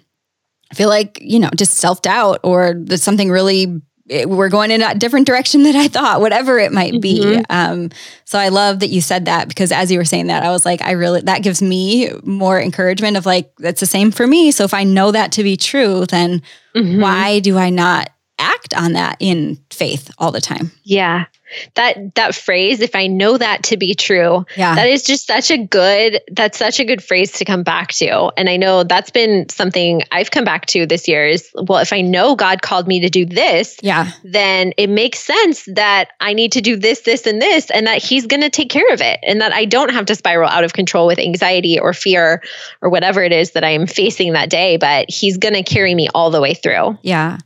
feel 0.74 0.88
like 0.88 1.18
you 1.20 1.38
know 1.38 1.50
just 1.56 1.74
self-doubt 1.74 2.40
or 2.42 2.74
there's 2.76 3.02
something 3.02 3.30
really 3.30 3.80
it, 4.08 4.28
we're 4.28 4.48
going 4.48 4.70
in 4.70 4.82
a 4.82 4.94
different 4.94 5.26
direction 5.26 5.62
than 5.62 5.74
I 5.74 5.88
thought, 5.88 6.20
whatever 6.20 6.58
it 6.58 6.72
might 6.72 7.00
be. 7.00 7.20
Mm-hmm. 7.20 7.42
Um, 7.50 7.90
so 8.24 8.38
I 8.38 8.48
love 8.48 8.80
that 8.80 8.88
you 8.88 9.00
said 9.00 9.24
that 9.24 9.48
because 9.48 9.72
as 9.72 9.90
you 9.90 9.98
were 9.98 10.04
saying 10.04 10.28
that, 10.28 10.42
I 10.42 10.50
was 10.50 10.64
like, 10.64 10.80
I 10.82 10.92
really, 10.92 11.22
that 11.22 11.42
gives 11.42 11.60
me 11.60 12.10
more 12.22 12.60
encouragement 12.60 13.16
of 13.16 13.26
like, 13.26 13.52
that's 13.58 13.80
the 13.80 13.86
same 13.86 14.10
for 14.10 14.26
me. 14.26 14.52
So 14.52 14.64
if 14.64 14.74
I 14.74 14.84
know 14.84 15.10
that 15.10 15.32
to 15.32 15.42
be 15.42 15.56
true, 15.56 16.06
then 16.06 16.42
mm-hmm. 16.74 17.00
why 17.00 17.40
do 17.40 17.58
I 17.58 17.70
not 17.70 18.10
act 18.38 18.74
on 18.74 18.92
that 18.92 19.16
in 19.20 19.56
faith 19.70 20.10
all 20.18 20.30
the 20.30 20.40
time? 20.40 20.70
Yeah. 20.84 21.26
That 21.74 22.16
that 22.16 22.34
phrase 22.34 22.80
if 22.80 22.96
i 22.96 23.06
know 23.06 23.38
that 23.38 23.62
to 23.62 23.76
be 23.76 23.94
true 23.94 24.44
yeah. 24.56 24.74
that 24.74 24.88
is 24.88 25.04
just 25.04 25.28
such 25.28 25.48
a 25.52 25.56
good 25.56 26.20
that's 26.32 26.58
such 26.58 26.80
a 26.80 26.84
good 26.84 27.02
phrase 27.02 27.30
to 27.32 27.44
come 27.44 27.62
back 27.62 27.92
to. 27.92 28.32
And 28.36 28.48
i 28.48 28.56
know 28.56 28.82
that's 28.82 29.10
been 29.10 29.48
something 29.48 30.02
i've 30.10 30.32
come 30.32 30.44
back 30.44 30.66
to 30.66 30.86
this 30.86 31.06
year 31.06 31.24
is 31.24 31.48
well 31.54 31.78
if 31.78 31.92
i 31.92 32.00
know 32.00 32.34
god 32.34 32.62
called 32.62 32.88
me 32.88 32.98
to 32.98 33.08
do 33.08 33.24
this 33.24 33.76
yeah. 33.80 34.10
then 34.24 34.72
it 34.76 34.88
makes 34.88 35.20
sense 35.20 35.66
that 35.66 36.08
i 36.18 36.32
need 36.32 36.50
to 36.50 36.60
do 36.60 36.74
this 36.76 37.02
this 37.02 37.26
and 37.26 37.40
this 37.40 37.70
and 37.70 37.86
that 37.86 38.02
he's 38.02 38.26
going 38.26 38.42
to 38.42 38.50
take 38.50 38.68
care 38.68 38.92
of 38.92 39.00
it 39.00 39.20
and 39.22 39.40
that 39.40 39.52
i 39.52 39.64
don't 39.64 39.92
have 39.92 40.06
to 40.06 40.16
spiral 40.16 40.50
out 40.50 40.64
of 40.64 40.72
control 40.72 41.06
with 41.06 41.18
anxiety 41.20 41.78
or 41.78 41.92
fear 41.92 42.42
or 42.82 42.90
whatever 42.90 43.22
it 43.22 43.32
is 43.32 43.52
that 43.52 43.62
i 43.62 43.70
am 43.70 43.86
facing 43.86 44.32
that 44.32 44.50
day 44.50 44.76
but 44.76 45.08
he's 45.08 45.36
going 45.36 45.54
to 45.54 45.62
carry 45.62 45.94
me 45.94 46.08
all 46.12 46.30
the 46.30 46.40
way 46.40 46.54
through. 46.54 46.98
Yeah 47.02 47.38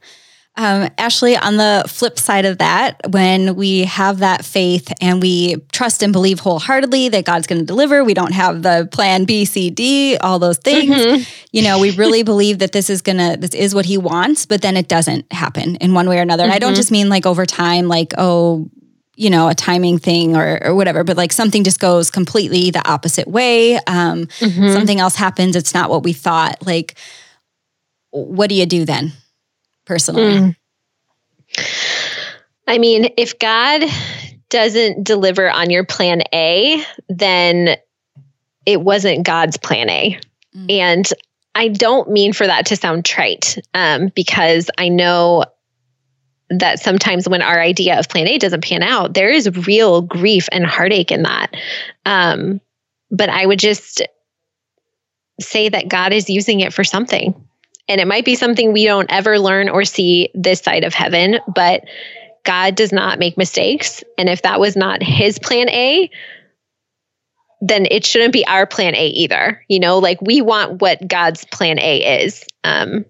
um, 0.60 0.90
Ashley, 0.98 1.38
on 1.38 1.56
the 1.56 1.84
flip 1.88 2.18
side 2.18 2.44
of 2.44 2.58
that, 2.58 3.00
when 3.12 3.54
we 3.56 3.84
have 3.84 4.18
that 4.18 4.44
faith 4.44 4.92
and 5.00 5.22
we 5.22 5.56
trust 5.72 6.02
and 6.02 6.12
believe 6.12 6.38
wholeheartedly 6.38 7.08
that 7.08 7.24
God's 7.24 7.46
going 7.46 7.60
to 7.60 7.64
deliver, 7.64 8.04
we 8.04 8.12
don't 8.12 8.34
have 8.34 8.62
the 8.62 8.86
plan 8.92 9.24
B, 9.24 9.46
C, 9.46 9.70
D, 9.70 10.18
all 10.18 10.38
those 10.38 10.58
things. 10.58 10.94
Mm-hmm. 10.94 11.22
You 11.52 11.62
know, 11.62 11.78
we 11.78 11.92
really 11.92 12.22
believe 12.32 12.58
that 12.58 12.72
this 12.72 12.90
is 12.90 13.00
going 13.00 13.16
to, 13.16 13.38
this 13.38 13.54
is 13.54 13.74
what 13.74 13.86
He 13.86 13.96
wants, 13.96 14.44
but 14.44 14.60
then 14.60 14.76
it 14.76 14.86
doesn't 14.86 15.32
happen 15.32 15.76
in 15.76 15.94
one 15.94 16.06
way 16.06 16.18
or 16.18 16.22
another. 16.22 16.42
Mm-hmm. 16.42 16.50
And 16.50 16.54
I 16.54 16.58
don't 16.58 16.72
mm-hmm. 16.72 16.76
just 16.76 16.90
mean 16.90 17.08
like 17.08 17.24
over 17.24 17.46
time, 17.46 17.88
like, 17.88 18.12
oh, 18.18 18.68
you 19.16 19.30
know, 19.30 19.48
a 19.48 19.54
timing 19.54 19.96
thing 19.96 20.36
or, 20.36 20.62
or 20.62 20.74
whatever, 20.74 21.04
but 21.04 21.16
like 21.16 21.32
something 21.32 21.64
just 21.64 21.80
goes 21.80 22.10
completely 22.10 22.70
the 22.70 22.86
opposite 22.86 23.28
way. 23.28 23.76
Um, 23.86 24.26
mm-hmm. 24.26 24.72
Something 24.72 25.00
else 25.00 25.14
happens. 25.16 25.56
It's 25.56 25.72
not 25.72 25.88
what 25.88 26.02
we 26.02 26.12
thought. 26.12 26.66
Like, 26.66 26.96
what 28.10 28.50
do 28.50 28.54
you 28.54 28.66
do 28.66 28.84
then? 28.84 29.14
Personally? 29.90 30.38
Mm. 30.38 30.56
I 32.68 32.78
mean, 32.78 33.12
if 33.16 33.40
God 33.40 33.82
doesn't 34.48 35.02
deliver 35.02 35.50
on 35.50 35.68
your 35.68 35.84
plan 35.84 36.22
A, 36.32 36.80
then 37.08 37.76
it 38.64 38.80
wasn't 38.80 39.26
God's 39.26 39.56
plan 39.56 39.90
A. 39.90 40.20
Mm. 40.56 40.70
And 40.70 41.08
I 41.56 41.66
don't 41.66 42.08
mean 42.08 42.32
for 42.32 42.46
that 42.46 42.66
to 42.66 42.76
sound 42.76 43.04
trite, 43.04 43.58
um, 43.74 44.12
because 44.14 44.70
I 44.78 44.90
know 44.90 45.44
that 46.50 46.78
sometimes 46.78 47.28
when 47.28 47.42
our 47.42 47.60
idea 47.60 47.98
of 47.98 48.08
plan 48.08 48.28
A 48.28 48.38
doesn't 48.38 48.62
pan 48.62 48.84
out, 48.84 49.14
there 49.14 49.28
is 49.28 49.66
real 49.66 50.02
grief 50.02 50.48
and 50.52 50.64
heartache 50.64 51.10
in 51.10 51.24
that. 51.24 51.52
Um, 52.06 52.60
but 53.10 53.28
I 53.28 53.44
would 53.44 53.58
just 53.58 54.02
say 55.40 55.68
that 55.68 55.88
God 55.88 56.12
is 56.12 56.30
using 56.30 56.60
it 56.60 56.72
for 56.72 56.84
something. 56.84 57.34
And 57.90 58.00
it 58.00 58.06
might 58.06 58.24
be 58.24 58.36
something 58.36 58.72
we 58.72 58.84
don't 58.84 59.10
ever 59.10 59.40
learn 59.40 59.68
or 59.68 59.84
see 59.84 60.30
this 60.32 60.60
side 60.60 60.84
of 60.84 60.94
heaven, 60.94 61.40
but 61.52 61.82
God 62.44 62.76
does 62.76 62.92
not 62.92 63.18
make 63.18 63.36
mistakes. 63.36 64.04
And 64.16 64.28
if 64.28 64.42
that 64.42 64.60
was 64.60 64.76
not 64.76 65.02
his 65.02 65.40
plan 65.40 65.68
A, 65.68 66.08
then 67.60 67.86
it 67.90 68.06
shouldn't 68.06 68.32
be 68.32 68.46
our 68.46 68.64
plan 68.64 68.94
A 68.94 69.08
either. 69.08 69.64
You 69.68 69.80
know, 69.80 69.98
like 69.98 70.22
we 70.22 70.40
want 70.40 70.80
what 70.80 71.06
God's 71.06 71.44
plan 71.46 71.80
A 71.80 72.22
is. 72.24 72.46
Um, 72.62 73.04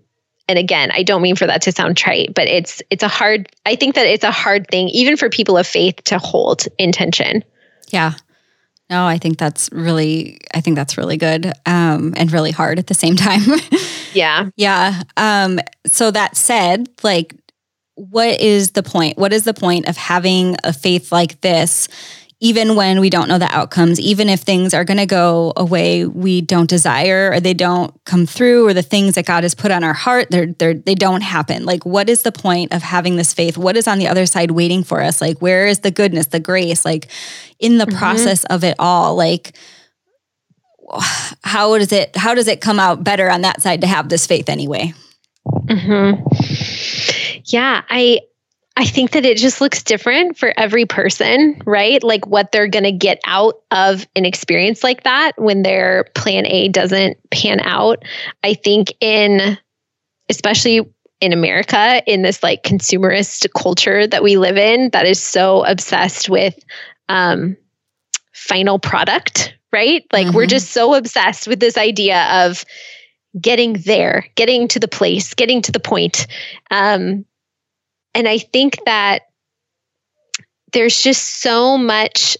and 0.48 0.58
again, 0.58 0.90
I 0.92 1.02
don't 1.02 1.20
mean 1.20 1.36
for 1.36 1.46
that 1.46 1.60
to 1.62 1.72
sound 1.72 1.98
trite, 1.98 2.34
but 2.34 2.48
it's 2.48 2.80
it's 2.88 3.02
a 3.02 3.08
hard 3.08 3.50
I 3.66 3.76
think 3.76 3.96
that 3.96 4.06
it's 4.06 4.24
a 4.24 4.30
hard 4.30 4.66
thing 4.68 4.88
even 4.88 5.18
for 5.18 5.28
people 5.28 5.58
of 5.58 5.66
faith 5.66 5.96
to 6.04 6.18
hold 6.18 6.64
intention. 6.78 7.44
Yeah. 7.90 8.14
No, 8.90 9.06
I 9.06 9.18
think 9.18 9.38
that's 9.38 9.70
really, 9.72 10.40
I 10.52 10.60
think 10.60 10.74
that's 10.74 10.98
really 10.98 11.16
good 11.16 11.52
um, 11.64 12.12
and 12.16 12.32
really 12.32 12.50
hard 12.50 12.80
at 12.80 12.88
the 12.88 12.94
same 12.94 13.14
time. 13.14 13.40
yeah. 14.12 14.50
Yeah. 14.56 15.02
Um, 15.16 15.60
so 15.86 16.10
that 16.10 16.36
said, 16.36 16.88
like, 17.04 17.36
what 17.94 18.40
is 18.40 18.72
the 18.72 18.82
point? 18.82 19.16
What 19.16 19.32
is 19.32 19.44
the 19.44 19.54
point 19.54 19.86
of 19.86 19.96
having 19.96 20.56
a 20.64 20.72
faith 20.72 21.12
like 21.12 21.40
this 21.40 21.86
even 22.42 22.74
when 22.74 23.00
we 23.00 23.10
don't 23.10 23.28
know 23.28 23.38
the 23.38 23.54
outcomes, 23.54 24.00
even 24.00 24.30
if 24.30 24.40
things 24.40 24.72
are 24.72 24.84
going 24.84 24.96
to 24.96 25.06
go 25.06 25.52
a 25.56 25.64
way 25.64 26.06
we 26.06 26.40
don't 26.40 26.70
desire 26.70 27.30
or 27.32 27.40
they 27.40 27.52
don't 27.52 27.92
come 28.04 28.24
through 28.24 28.66
or 28.66 28.72
the 28.72 28.82
things 28.82 29.14
that 29.14 29.26
God 29.26 29.42
has 29.44 29.54
put 29.54 29.70
on 29.70 29.84
our 29.84 29.92
heart, 29.92 30.28
they're, 30.30 30.46
they're, 30.46 30.72
they 30.72 30.94
don't 30.94 31.20
happen. 31.20 31.66
Like, 31.66 31.84
what 31.84 32.08
is 32.08 32.22
the 32.22 32.32
point 32.32 32.72
of 32.72 32.82
having 32.82 33.16
this 33.16 33.34
faith? 33.34 33.58
What 33.58 33.76
is 33.76 33.86
on 33.86 33.98
the 33.98 34.08
other 34.08 34.24
side 34.24 34.52
waiting 34.52 34.82
for 34.82 35.02
us? 35.02 35.20
Like, 35.20 35.40
where 35.40 35.66
is 35.66 35.80
the 35.80 35.90
goodness, 35.90 36.26
the 36.26 36.40
grace? 36.40 36.84
Like, 36.84 37.08
in 37.58 37.76
the 37.76 37.84
mm-hmm. 37.84 37.98
process 37.98 38.44
of 38.44 38.64
it 38.64 38.76
all, 38.78 39.16
like, 39.16 39.54
how 41.44 41.78
does 41.78 41.92
it 41.92 42.16
how 42.16 42.34
does 42.34 42.48
it 42.48 42.60
come 42.60 42.80
out 42.80 43.04
better 43.04 43.30
on 43.30 43.42
that 43.42 43.62
side 43.62 43.82
to 43.82 43.86
have 43.86 44.08
this 44.08 44.26
faith 44.26 44.48
anyway? 44.48 44.92
Mm-hmm. 45.68 47.40
Yeah, 47.44 47.82
I 47.88 48.22
I 48.76 48.84
think 48.84 49.10
that 49.10 49.26
it 49.26 49.36
just 49.36 49.60
looks 49.60 49.82
different 49.82 50.38
for 50.38 50.54
every 50.56 50.86
person, 50.86 51.60
right? 51.66 52.02
Like 52.02 52.26
what 52.26 52.52
they're 52.52 52.68
going 52.68 52.84
to 52.84 52.92
get 52.92 53.20
out 53.26 53.56
of 53.70 54.06
an 54.16 54.24
experience 54.24 54.82
like 54.82 55.02
that 55.02 55.32
when 55.36 55.62
their 55.62 56.04
plan 56.14 56.46
A 56.46 56.68
doesn't 56.68 57.18
pan 57.30 57.60
out. 57.60 58.04
I 58.42 58.54
think 58.54 58.94
in, 59.00 59.58
especially 60.28 60.88
in 61.20 61.32
America, 61.32 62.02
in 62.06 62.22
this 62.22 62.42
like 62.42 62.62
consumerist 62.62 63.46
culture 63.54 64.06
that 64.06 64.22
we 64.22 64.38
live 64.38 64.56
in, 64.56 64.90
that 64.90 65.04
is 65.04 65.22
so 65.22 65.64
obsessed 65.64 66.30
with 66.30 66.58
um, 67.08 67.56
final 68.32 68.78
product, 68.78 69.54
right? 69.72 70.04
Like 70.12 70.28
mm-hmm. 70.28 70.36
we're 70.36 70.46
just 70.46 70.70
so 70.70 70.94
obsessed 70.94 71.46
with 71.46 71.60
this 71.60 71.76
idea 71.76 72.46
of 72.46 72.64
getting 73.40 73.74
there, 73.74 74.26
getting 74.36 74.68
to 74.68 74.78
the 74.78 74.88
place, 74.88 75.34
getting 75.34 75.60
to 75.62 75.72
the 75.72 75.80
point. 75.80 76.26
Um, 76.70 77.26
and 78.14 78.28
I 78.28 78.38
think 78.38 78.78
that 78.84 79.22
there's 80.72 81.02
just 81.02 81.40
so 81.42 81.76
much 81.76 82.36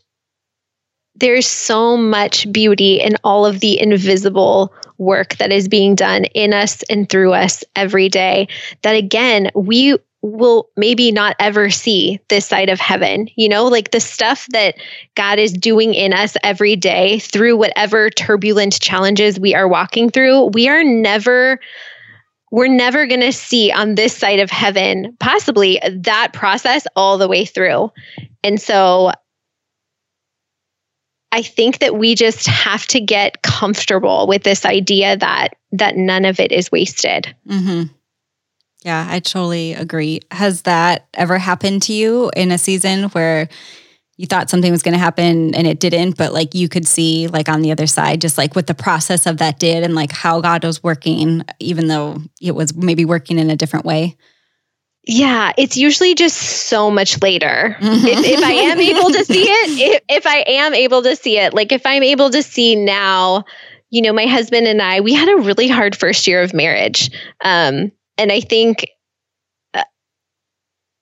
there's 1.17 1.47
so 1.47 1.97
much 1.97 2.51
beauty 2.51 3.01
in 3.01 3.17
all 3.25 3.45
of 3.45 3.61
the 3.61 3.79
invisible 3.79 4.73
work 4.97 5.37
that 5.37 5.53
is 5.53 5.69
being 5.69 5.95
done 5.95 6.25
in 6.27 6.55
us 6.55 6.83
and 6.85 7.09
through 7.09 7.33
us 7.33 7.65
every 7.77 8.09
day 8.09 8.49
that 8.83 8.95
again 8.95 9.51
we 9.55 9.97
will 10.23 10.69
maybe 10.77 11.11
not 11.11 11.35
ever 11.39 11.71
see 11.71 12.21
this 12.29 12.47
side 12.47 12.69
of 12.69 12.79
heaven 12.79 13.29
you 13.37 13.49
know 13.49 13.67
like 13.67 13.91
the 13.91 14.01
stuff 14.01 14.47
that 14.51 14.75
god 15.15 15.39
is 15.39 15.53
doing 15.53 15.95
in 15.95 16.13
us 16.13 16.37
every 16.43 16.77
day 16.77 17.19
through 17.19 17.57
whatever 17.57 18.11
turbulent 18.11 18.79
challenges 18.81 19.41
we 19.41 19.55
are 19.55 19.69
walking 19.69 20.11
through 20.11 20.45
we 20.47 20.69
are 20.69 20.85
never 20.85 21.59
we're 22.51 22.69
never 22.69 23.07
going 23.07 23.21
to 23.21 23.33
see 23.33 23.71
on 23.71 23.95
this 23.95 24.17
side 24.17 24.41
of 24.41 24.51
heaven, 24.51 25.17
possibly 25.21 25.81
that 25.89 26.33
process 26.33 26.87
all 26.97 27.17
the 27.19 27.29
way 27.29 27.45
through. 27.45 27.91
And 28.43 28.61
so 28.61 29.13
I 31.33 31.43
think 31.43 31.79
that 31.79 31.97
we 31.97 32.15
just 32.15 32.47
have 32.47 32.87
to 32.89 33.01
get 33.01 33.43
comfortable 33.43 34.27
with 34.27 34.43
this 34.43 34.65
idea 34.65 35.17
that 35.17 35.55
that 35.73 35.97
none 35.97 36.25
of 36.25 36.41
it 36.41 36.51
is 36.51 36.73
wasted. 36.73 37.35
Mm-hmm. 37.49 37.93
Yeah, 38.83 39.07
I 39.09 39.21
totally 39.21 39.75
agree. 39.75 40.21
Has 40.31 40.63
that 40.63 41.07
ever 41.15 41.39
happened 41.39 41.83
to 41.83 41.93
you 41.93 42.31
in 42.35 42.51
a 42.51 42.59
season 42.59 43.05
where 43.11 43.49
you 44.21 44.27
thought 44.27 44.51
something 44.51 44.71
was 44.71 44.83
going 44.83 44.93
to 44.93 44.99
happen 44.99 45.55
and 45.55 45.67
it 45.67 45.81
didn't, 45.81 46.19
but 46.19 46.35
like 46.35 46.55
you 46.55 46.69
could 46.69 46.87
see 46.87 47.27
like 47.29 47.49
on 47.49 47.63
the 47.63 47.73
other 47.73 47.87
side, 47.87 48.21
just 48.21 48.37
like 48.37 48.55
what 48.55 48.67
the 48.67 48.75
process 48.75 49.25
of 49.25 49.39
that 49.39 49.59
did 49.59 49.83
and 49.83 49.95
like 49.95 50.13
how 50.13 50.43
God 50.43 50.63
was 50.63 50.83
working, 50.83 51.43
even 51.59 51.89
though 51.89 52.19
it 52.39 52.55
was 52.55 52.77
maybe 52.77 53.07
working 53.07 53.39
in 53.39 53.49
a 53.49 53.57
different 53.57 53.87
way? 53.87 54.19
Yeah, 55.05 55.53
it's 55.57 55.79
usually 55.79 56.15
just 56.15 56.37
so 56.37 56.91
much 56.91 57.23
later. 57.23 57.79
Mm-hmm. 57.81 58.07
If, 58.07 58.27
if, 58.27 58.45
I 58.45 58.53
am 58.53 58.79
able 58.93 59.11
to 59.11 59.25
see 59.25 59.45
it, 59.45 59.81
if, 59.81 60.03
if 60.11 60.27
I 60.27 60.45
am 60.47 60.75
able 60.75 61.03
to 61.03 61.17
see 61.17 61.39
it, 61.39 61.55
like 61.55 61.73
if 61.73 61.87
I'm 61.87 62.03
able 62.03 62.29
to 62.29 62.43
see 62.43 62.77
now, 62.77 63.45
you 63.89 64.03
know, 64.03 64.13
my 64.13 64.27
husband 64.27 64.67
and 64.67 64.83
I, 64.83 65.01
we 65.01 65.15
had 65.15 65.31
a 65.31 65.41
really 65.41 65.67
hard 65.67 65.97
first 65.97 66.27
year 66.27 66.43
of 66.43 66.53
marriage. 66.53 67.11
Um, 67.43 67.91
and 68.19 68.31
I 68.31 68.41
think 68.41 68.87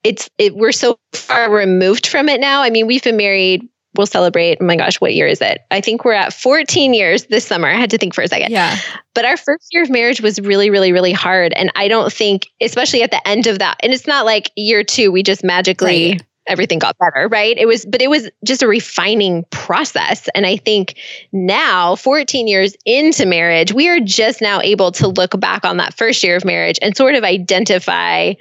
it's 0.05 0.31
it, 0.39 0.55
we're 0.55 0.73
so 0.73 0.99
far 1.13 1.51
removed 1.51 2.07
from 2.07 2.29
it 2.29 2.41
now. 2.41 2.63
I 2.63 2.71
mean, 2.71 2.87
we've 2.87 3.03
been 3.03 3.17
married 3.17 3.69
we'll 3.99 4.07
celebrate. 4.07 4.59
Oh 4.61 4.65
my 4.65 4.77
gosh, 4.77 5.01
what 5.01 5.13
year 5.13 5.27
is 5.27 5.41
it? 5.41 5.63
I 5.71 5.81
think 5.81 6.05
we're 6.05 6.13
at 6.13 6.33
14 6.33 6.95
years 6.95 7.25
this 7.27 7.45
summer. 7.45 7.69
I 7.69 7.75
had 7.75 7.91
to 7.91 7.99
think 7.99 8.15
for 8.15 8.23
a 8.23 8.29
second. 8.29 8.53
Yeah. 8.53 8.79
But 9.15 9.25
our 9.25 9.37
first 9.37 9.69
year 9.73 9.83
of 9.83 9.91
marriage 9.91 10.21
was 10.21 10.41
really, 10.41 10.71
really, 10.71 10.93
really 10.93 11.13
hard. 11.13 11.53
And 11.55 11.71
I 11.75 11.89
don't 11.89 12.13
think, 12.13 12.47
especially 12.61 13.03
at 13.03 13.11
the 13.11 13.27
end 13.29 13.47
of 13.47 13.59
that, 13.59 13.79
and 13.83 13.93
it's 13.93 14.07
not 14.07 14.25
like 14.25 14.53
year 14.57 14.85
two, 14.85 15.13
we 15.13 15.23
just 15.23 15.45
magically. 15.45 16.13
Right. 16.13 16.23
Everything 16.47 16.79
got 16.79 16.97
better, 16.97 17.29
right? 17.29 17.59
It 17.59 17.67
was, 17.67 17.85
but 17.85 18.01
it 18.01 18.09
was 18.09 18.31
just 18.43 18.63
a 18.63 18.67
refining 18.67 19.45
process. 19.51 20.31
And 20.35 20.47
I 20.47 20.57
think 20.57 20.99
now, 21.31 21.95
14 21.95 22.49
years 22.49 22.75
into 22.87 23.27
marriage, 23.27 23.75
we 23.75 23.87
are 23.91 24.01
just 24.01 24.41
now 24.41 24.59
able 24.63 24.91
to 24.93 25.09
look 25.09 25.39
back 25.39 25.67
on 25.67 25.77
that 25.77 25.93
first 25.93 26.23
year 26.23 26.37
of 26.37 26.47
marriage 26.47 26.79
and 26.81 26.97
sort 26.97 27.17
of 27.17 27.23
identify 27.23 28.33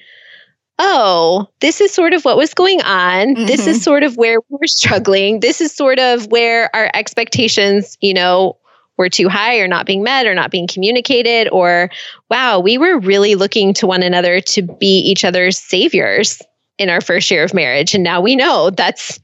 oh, 0.80 1.48
this 1.60 1.82
is 1.82 1.94
sort 1.94 2.14
of 2.14 2.24
what 2.24 2.38
was 2.38 2.54
going 2.54 2.82
on. 2.82 3.36
Mm-hmm. 3.36 3.46
This 3.46 3.68
is 3.68 3.78
mm-hmm. 3.78 3.84
sort 3.84 4.04
of 4.04 4.18
where 4.18 4.40
we 4.50 4.58
are 4.64 4.68
struggling. 4.68 5.40
This 5.40 5.60
is 5.62 5.74
sort 5.74 6.00
of 6.00 6.28
where 6.28 6.76
our 6.76 6.92
expectations, 6.94 7.98
you 8.02 8.14
know, 8.14 8.58
were 8.98 9.10
too 9.10 9.30
high 9.30 9.58
or 9.58 9.68
not 9.68 9.86
being 9.86 10.04
met 10.04 10.26
or 10.26 10.34
not 10.34 10.52
being 10.52 10.68
communicated. 10.68 11.50
Or, 11.52 11.90
wow, 12.30 12.60
we 12.60 12.78
were 12.78 13.00
really 13.00 13.36
looking 13.36 13.74
to 13.76 13.88
one 13.88 14.04
another 14.04 14.42
to 14.42 14.62
be 14.62 15.00
each 15.00 15.26
other's 15.26 15.58
saviors 15.58 16.42
in 16.78 16.90
our 16.90 17.02
first 17.02 17.30
year 17.32 17.44
of 17.44 17.54
marriage. 17.54 17.96
And 17.96 18.04
now 18.04 18.22
we 18.22 18.36
know 18.36 18.70
that's. 18.70 19.20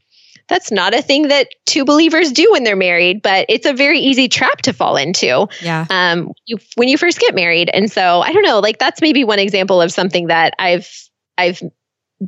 That's 0.49 0.73
not 0.73 0.93
a 0.93 1.01
thing 1.01 1.29
that 1.29 1.47
two 1.65 1.85
believers 1.85 2.29
do 2.29 2.45
when 2.51 2.65
they're 2.65 2.75
married, 2.75 3.21
but 3.21 3.45
it's 3.47 3.65
a 3.65 3.71
very 3.71 3.97
easy 3.97 4.27
trap 4.27 4.57
to 4.63 4.73
fall 4.73 4.97
into. 4.97 5.47
Yeah. 5.61 5.87
Um, 5.89 6.33
you, 6.47 6.57
when 6.75 6.89
you 6.89 6.97
first 6.97 7.17
get 7.21 7.33
married, 7.33 7.69
and 7.73 7.89
so 7.89 8.19
I 8.19 8.33
don't 8.33 8.43
know, 8.43 8.59
like 8.59 8.77
that's 8.77 8.99
maybe 8.99 9.23
one 9.23 9.39
example 9.39 9.81
of 9.81 9.93
something 9.93 10.27
that 10.27 10.53
I've 10.59 11.09
I've 11.37 11.61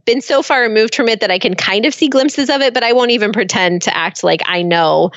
been 0.05 0.21
so 0.21 0.41
far 0.41 0.61
removed 0.61 0.95
from 0.95 1.07
it 1.07 1.21
that 1.21 1.31
I 1.31 1.39
can 1.39 1.55
kind 1.55 1.85
of 1.85 1.93
see 1.93 2.07
glimpses 2.07 2.49
of 2.49 2.61
it, 2.61 2.73
but 2.73 2.83
I 2.83 2.93
won't 2.93 3.11
even 3.11 3.31
pretend 3.31 3.81
to 3.83 3.95
act 3.95 4.23
like 4.23 4.41
I 4.45 4.61
know, 4.61 5.11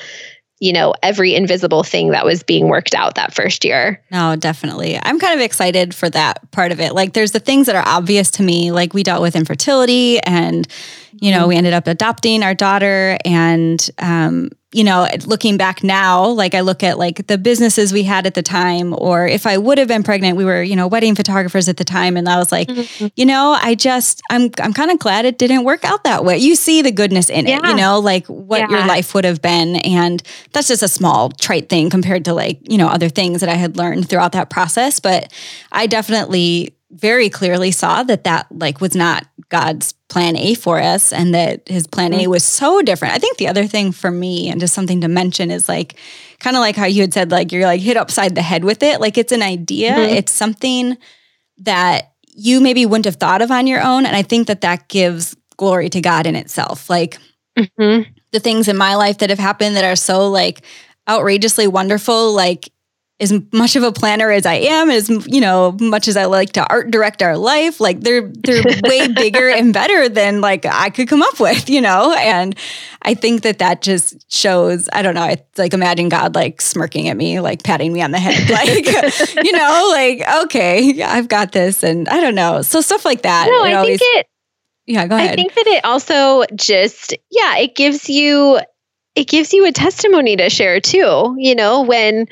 you 0.59 0.71
know, 0.71 0.93
every 1.03 1.35
invisible 1.35 1.83
thing 1.83 2.11
that 2.11 2.25
was 2.25 2.43
being 2.43 2.69
worked 2.69 2.93
out 2.93 3.15
that 3.15 3.33
first 3.33 3.65
year. 3.65 4.01
No, 4.11 4.35
definitely. 4.35 4.97
I'm 5.01 5.19
kind 5.19 5.33
of 5.33 5.43
excited 5.43 5.93
for 5.93 6.09
that 6.11 6.49
part 6.51 6.71
of 6.71 6.79
it. 6.79 6.93
Like 6.93 7.13
there's 7.13 7.31
the 7.31 7.39
things 7.39 7.67
that 7.67 7.75
are 7.75 7.87
obvious 7.87 8.31
to 8.31 8.43
me, 8.43 8.71
like 8.71 8.93
we 8.93 9.03
dealt 9.03 9.21
with 9.21 9.35
infertility 9.35 10.19
and, 10.21 10.67
you 11.13 11.31
know, 11.31 11.39
mm-hmm. 11.39 11.49
we 11.49 11.55
ended 11.57 11.73
up 11.73 11.87
adopting 11.87 12.43
our 12.43 12.53
daughter 12.53 13.17
and 13.25 13.89
um, 13.97 14.49
you 14.71 14.83
know, 14.83 15.07
looking 15.25 15.57
back 15.57 15.83
now, 15.83 16.27
like 16.27 16.53
I 16.53 16.61
look 16.61 16.83
at 16.83 16.99
like 16.99 17.25
the 17.25 17.39
businesses 17.39 17.91
we 17.91 18.03
had 18.03 18.27
at 18.27 18.35
the 18.35 18.43
time, 18.43 18.93
or 18.95 19.27
if 19.27 19.47
I 19.47 19.57
would 19.57 19.79
have 19.79 19.87
been 19.87 20.03
pregnant, 20.03 20.37
we 20.37 20.45
were, 20.45 20.61
you 20.61 20.75
know, 20.75 20.87
wedding 20.87 21.15
photographers 21.15 21.67
at 21.67 21.77
the 21.77 21.83
time. 21.83 22.15
And 22.15 22.29
I 22.29 22.37
was 22.37 22.51
like, 22.51 22.67
mm-hmm. 22.67 23.07
you 23.15 23.25
know, 23.25 23.57
I 23.59 23.73
just, 23.73 24.21
I'm, 24.29 24.51
I'm 24.61 24.73
kind 24.73 24.91
of 24.91 24.99
glad 24.99 25.25
it 25.25 25.39
didn't 25.39 25.63
work 25.63 25.83
out 25.83 26.03
that 26.03 26.23
way. 26.23 26.37
You 26.37 26.53
see 26.53 26.83
the 26.83 26.91
goodness 26.91 27.31
in 27.31 27.47
yeah. 27.47 27.57
it, 27.57 27.65
you 27.65 27.75
know, 27.75 27.99
like 27.99 28.27
what 28.27 28.59
yeah. 28.59 28.69
your 28.69 28.85
life 28.85 29.15
would 29.15 29.25
have 29.25 29.41
been. 29.41 29.77
And 29.77 30.21
that's 30.53 30.67
just 30.67 30.83
a 30.83 30.87
small 30.87 31.31
trite 31.31 31.67
thing 31.67 31.89
compared 31.89 32.25
to 32.25 32.35
like, 32.35 32.59
you 32.69 32.77
know, 32.77 32.89
other 32.89 33.09
things 33.09 33.41
that 33.41 33.49
I 33.49 33.55
had 33.55 33.75
learned 33.75 34.07
throughout 34.07 34.33
that 34.33 34.51
process. 34.51 34.99
But 34.99 35.33
I 35.71 35.87
definitely 35.87 36.75
very 36.91 37.29
clearly 37.29 37.71
saw 37.71 38.03
that 38.03 38.23
that 38.23 38.47
like 38.51 38.81
was 38.81 38.95
not 38.95 39.25
God's 39.49 39.93
plan 40.09 40.35
A 40.35 40.55
for 40.55 40.79
us 40.79 41.13
and 41.13 41.33
that 41.35 41.67
his 41.67 41.85
plan 41.87 42.13
A 42.13 42.17
mm-hmm. 42.17 42.31
was 42.31 42.43
so 42.43 42.81
different. 42.81 43.13
I 43.13 43.19
think 43.19 43.37
the 43.37 43.47
other 43.47 43.67
thing 43.67 43.91
for 43.91 44.09
me 44.09 44.49
and 44.49 44.59
just 44.59 44.73
something 44.73 45.01
to 45.01 45.07
mention 45.07 45.51
is 45.51 45.69
like 45.69 45.95
kind 46.39 46.55
of 46.55 46.61
like 46.61 46.75
how 46.75 46.85
you 46.85 47.01
had 47.01 47.13
said 47.13 47.31
like 47.31 47.51
you're 47.51 47.65
like 47.65 47.81
hit 47.81 47.97
upside 47.97 48.35
the 48.35 48.41
head 48.41 48.63
with 48.63 48.81
it. 48.81 48.99
Like 48.99 49.17
it's 49.17 49.31
an 49.31 49.43
idea, 49.43 49.91
mm-hmm. 49.91 50.15
it's 50.15 50.31
something 50.31 50.97
that 51.59 52.13
you 52.27 52.59
maybe 52.59 52.85
wouldn't 52.85 53.05
have 53.05 53.17
thought 53.17 53.41
of 53.41 53.51
on 53.51 53.67
your 53.67 53.83
own 53.83 54.05
and 54.05 54.15
I 54.15 54.23
think 54.23 54.47
that 54.47 54.61
that 54.61 54.87
gives 54.87 55.35
glory 55.57 55.89
to 55.89 56.01
God 56.01 56.25
in 56.25 56.35
itself. 56.35 56.89
Like 56.89 57.19
mm-hmm. 57.57 58.09
the 58.31 58.39
things 58.39 58.67
in 58.67 58.77
my 58.77 58.95
life 58.95 59.19
that 59.19 59.29
have 59.29 59.39
happened 59.39 59.75
that 59.75 59.83
are 59.83 59.95
so 59.95 60.29
like 60.29 60.63
outrageously 61.07 61.67
wonderful 61.67 62.33
like 62.33 62.71
as 63.21 63.33
much 63.51 63.75
of 63.75 63.83
a 63.83 63.91
planner 63.91 64.31
as 64.31 64.45
I 64.45 64.55
am, 64.55 64.89
as 64.89 65.09
you 65.27 65.41
know, 65.41 65.75
much 65.81 66.07
as 66.07 66.15
I 66.15 66.25
like 66.25 66.53
to 66.53 66.65
art 66.67 66.89
direct 66.89 67.21
our 67.21 67.37
life, 67.37 67.81
like 67.81 67.99
they're 67.99 68.21
they're 68.21 68.63
way 68.83 69.07
bigger 69.13 69.49
and 69.49 69.73
better 69.73 70.07
than 70.07 70.39
like 70.39 70.65
I 70.65 70.89
could 70.89 71.09
come 71.09 71.21
up 71.21 71.39
with, 71.39 71.69
you 71.69 71.81
know. 71.81 72.15
And 72.17 72.55
I 73.01 73.15
think 73.15 73.41
that 73.41 73.59
that 73.59 73.81
just 73.81 74.31
shows. 74.31 74.87
I 74.93 75.01
don't 75.01 75.15
know. 75.15 75.25
It's 75.25 75.57
like 75.57 75.73
imagine 75.73 76.07
God 76.07 76.33
like 76.33 76.61
smirking 76.61 77.09
at 77.09 77.17
me, 77.17 77.41
like 77.41 77.63
patting 77.63 77.91
me 77.91 78.01
on 78.01 78.11
the 78.11 78.19
head, 78.19 78.49
like 78.49 78.85
you 79.43 79.51
know, 79.51 79.89
like 79.91 80.23
okay, 80.45 81.03
I've 81.03 81.27
got 81.27 81.51
this, 81.51 81.83
and 81.83 82.07
I 82.07 82.21
don't 82.21 82.35
know. 82.35 82.61
So 82.61 82.79
stuff 82.79 83.03
like 83.03 83.23
that. 83.23 83.47
No, 83.51 83.63
I 83.63 83.73
always, 83.73 83.99
think 83.99 84.17
it. 84.19 84.27
Yeah, 84.85 85.05
go 85.07 85.17
ahead. 85.17 85.31
I 85.31 85.35
think 85.35 85.53
that 85.55 85.67
it 85.67 85.83
also 85.83 86.45
just 86.55 87.13
yeah, 87.29 87.57
it 87.57 87.75
gives 87.75 88.09
you 88.09 88.59
it 89.15 89.27
gives 89.27 89.51
you 89.51 89.65
a 89.65 89.73
testimony 89.73 90.37
to 90.37 90.49
share 90.49 90.79
too. 90.79 91.35
You 91.37 91.53
know 91.53 91.81
when 91.81 92.27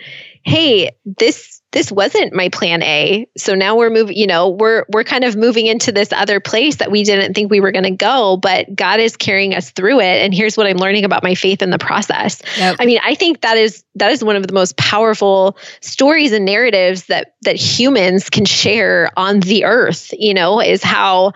hey, 0.47 0.91
this 1.03 1.61
this 1.73 1.91
wasn't 1.91 2.33
my 2.33 2.47
plan 2.47 2.81
A. 2.81 3.27
So 3.37 3.53
now 3.53 3.75
we're 3.75 3.89
moving, 3.89 4.15
you 4.15 4.25
know, 4.25 4.49
we're 4.49 4.85
we're 4.93 5.03
kind 5.03 5.25
of 5.25 5.35
moving 5.35 5.67
into 5.67 5.91
this 5.91 6.13
other 6.13 6.39
place 6.39 6.77
that 6.77 6.89
we 6.89 7.03
didn't 7.03 7.33
think 7.33 7.51
we 7.51 7.59
were 7.59 7.73
going 7.73 7.83
to 7.83 7.91
go, 7.91 8.37
but 8.37 8.73
God 8.73 9.01
is 9.01 9.17
carrying 9.17 9.53
us 9.53 9.71
through 9.71 9.99
it 9.99 10.23
and 10.23 10.33
here's 10.33 10.55
what 10.55 10.65
I'm 10.65 10.77
learning 10.77 11.03
about 11.03 11.21
my 11.21 11.35
faith 11.35 11.61
in 11.61 11.69
the 11.69 11.77
process. 11.77 12.41
Yep. 12.57 12.77
I 12.79 12.85
mean, 12.85 12.99
I 13.03 13.13
think 13.13 13.41
that 13.41 13.57
is 13.57 13.83
that 13.95 14.09
is 14.11 14.23
one 14.23 14.37
of 14.37 14.47
the 14.47 14.53
most 14.53 14.77
powerful 14.77 15.57
stories 15.81 16.31
and 16.31 16.45
narratives 16.45 17.07
that 17.07 17.35
that 17.41 17.57
humans 17.57 18.29
can 18.29 18.45
share 18.45 19.11
on 19.17 19.41
the 19.41 19.65
earth, 19.65 20.13
you 20.17 20.33
know, 20.33 20.61
is 20.61 20.81
how 20.81 21.33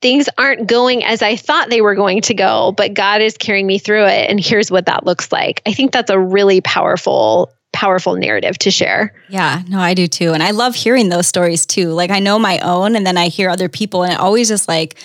things 0.00 0.28
aren't 0.38 0.66
going 0.66 1.04
as 1.04 1.22
I 1.22 1.36
thought 1.36 1.70
they 1.70 1.80
were 1.80 1.94
going 1.94 2.20
to 2.22 2.34
go, 2.34 2.72
but 2.76 2.94
God 2.94 3.22
is 3.22 3.36
carrying 3.36 3.66
me 3.66 3.78
through 3.78 4.06
it. 4.06 4.28
And 4.28 4.40
here's 4.40 4.70
what 4.70 4.86
that 4.86 5.06
looks 5.06 5.30
like. 5.30 5.62
I 5.66 5.72
think 5.72 5.92
that's 5.92 6.10
a 6.10 6.18
really 6.18 6.60
powerful 6.60 7.52
powerful 7.72 8.14
narrative 8.16 8.56
to 8.56 8.70
share. 8.70 9.14
Yeah, 9.28 9.62
no, 9.68 9.78
I 9.78 9.92
do 9.92 10.06
too. 10.06 10.32
And 10.32 10.42
I 10.42 10.52
love 10.52 10.74
hearing 10.74 11.10
those 11.10 11.26
stories 11.26 11.66
too. 11.66 11.90
Like 11.90 12.10
I 12.10 12.20
know 12.20 12.38
my 12.38 12.58
own 12.60 12.96
and 12.96 13.06
then 13.06 13.18
I 13.18 13.28
hear 13.28 13.50
other 13.50 13.68
people 13.68 14.02
and 14.02 14.14
it 14.14 14.18
always 14.18 14.48
just 14.48 14.66
like 14.66 14.98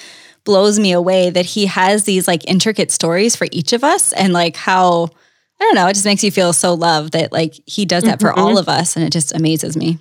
blows 0.46 0.80
me 0.80 0.94
away 0.94 1.30
that 1.30 1.46
he 1.46 1.66
has 1.66 2.06
these 2.06 2.30
like 2.30 2.50
intricate 2.50 2.90
stories 2.90 3.36
for 3.36 3.46
each 3.52 3.74
of 3.74 3.84
us 3.84 4.14
and 4.14 4.32
like 4.32 4.56
how 4.56 5.10
I 5.60 5.64
don't 5.66 5.76
know, 5.76 5.88
it 5.88 5.94
just 5.94 6.06
makes 6.06 6.24
you 6.24 6.32
feel 6.32 6.54
so 6.54 6.74
loved 6.74 7.12
that 7.14 7.32
like 7.32 7.54
he 7.66 7.86
does 7.86 8.04
that 8.04 8.20
mm-hmm. 8.20 8.28
for 8.28 8.40
all 8.40 8.58
of 8.58 8.70
us 8.70 8.96
and 8.96 9.06
it 9.06 9.12
just 9.12 9.36
amazes 9.36 9.76
me. 9.76 10.00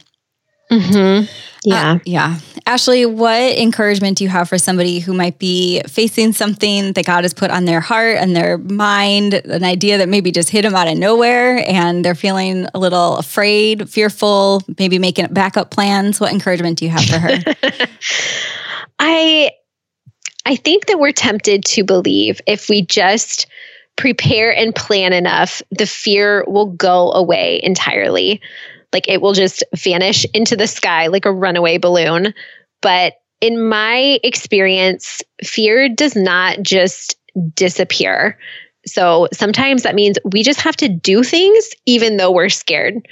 Mm-hmm. 0.70 1.30
Yeah. 1.64 1.92
Uh, 1.92 1.98
yeah. 2.04 2.38
Ashley, 2.66 3.04
what 3.04 3.58
encouragement 3.58 4.18
do 4.18 4.24
you 4.24 4.30
have 4.30 4.48
for 4.48 4.56
somebody 4.56 4.98
who 4.98 5.12
might 5.12 5.38
be 5.38 5.82
facing 5.86 6.32
something 6.32 6.92
that 6.92 7.04
God 7.04 7.24
has 7.24 7.34
put 7.34 7.50
on 7.50 7.64
their 7.64 7.80
heart 7.80 8.16
and 8.16 8.34
their 8.34 8.56
mind, 8.58 9.34
an 9.34 9.64
idea 9.64 9.98
that 9.98 10.08
maybe 10.08 10.30
just 10.30 10.48
hit 10.48 10.62
them 10.62 10.74
out 10.74 10.88
of 10.88 10.96
nowhere 10.96 11.62
and 11.68 12.04
they're 12.04 12.14
feeling 12.14 12.66
a 12.72 12.78
little 12.78 13.16
afraid, 13.16 13.90
fearful, 13.90 14.62
maybe 14.78 14.98
making 14.98 15.26
backup 15.26 15.70
plans? 15.70 16.20
What 16.20 16.32
encouragement 16.32 16.78
do 16.78 16.86
you 16.86 16.90
have 16.90 17.04
for 17.04 17.18
her? 17.18 17.38
I 18.98 19.50
I 20.46 20.56
think 20.56 20.86
that 20.86 20.98
we're 20.98 21.12
tempted 21.12 21.64
to 21.66 21.84
believe 21.84 22.40
if 22.46 22.68
we 22.68 22.82
just 22.82 23.46
prepare 23.96 24.54
and 24.54 24.74
plan 24.74 25.12
enough, 25.12 25.60
the 25.70 25.86
fear 25.86 26.44
will 26.46 26.66
go 26.66 27.12
away 27.12 27.60
entirely. 27.62 28.40
Like 28.92 29.08
it 29.08 29.20
will 29.20 29.34
just 29.34 29.62
vanish 29.76 30.24
into 30.34 30.56
the 30.56 30.66
sky 30.66 31.06
like 31.06 31.24
a 31.24 31.32
runaway 31.32 31.78
balloon. 31.78 32.34
But 32.82 33.14
in 33.40 33.68
my 33.68 34.18
experience, 34.22 35.22
fear 35.42 35.88
does 35.88 36.16
not 36.16 36.62
just 36.62 37.16
disappear. 37.54 38.38
So 38.86 39.28
sometimes 39.32 39.82
that 39.82 39.94
means 39.94 40.18
we 40.24 40.42
just 40.42 40.60
have 40.60 40.76
to 40.76 40.88
do 40.88 41.22
things 41.22 41.70
even 41.86 42.16
though 42.16 42.30
we're 42.30 42.48
scared. 42.48 43.06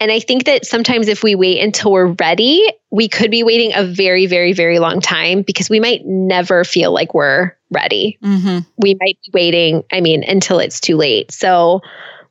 And 0.00 0.10
I 0.10 0.18
think 0.20 0.44
that 0.44 0.66
sometimes 0.66 1.08
if 1.08 1.22
we 1.22 1.34
wait 1.34 1.62
until 1.62 1.92
we're 1.92 2.14
ready, 2.18 2.66
we 2.90 3.08
could 3.08 3.30
be 3.30 3.44
waiting 3.44 3.72
a 3.74 3.84
very, 3.84 4.26
very, 4.26 4.52
very 4.52 4.78
long 4.78 5.00
time 5.00 5.42
because 5.42 5.70
we 5.70 5.80
might 5.80 6.04
never 6.04 6.64
feel 6.64 6.92
like 6.92 7.14
we're 7.14 7.52
ready. 7.70 8.18
Mm-hmm. 8.22 8.58
We 8.76 8.96
might 9.00 9.18
be 9.24 9.30
waiting, 9.32 9.84
I 9.92 10.00
mean, 10.00 10.24
until 10.24 10.58
it's 10.58 10.80
too 10.80 10.96
late. 10.96 11.30
So, 11.30 11.80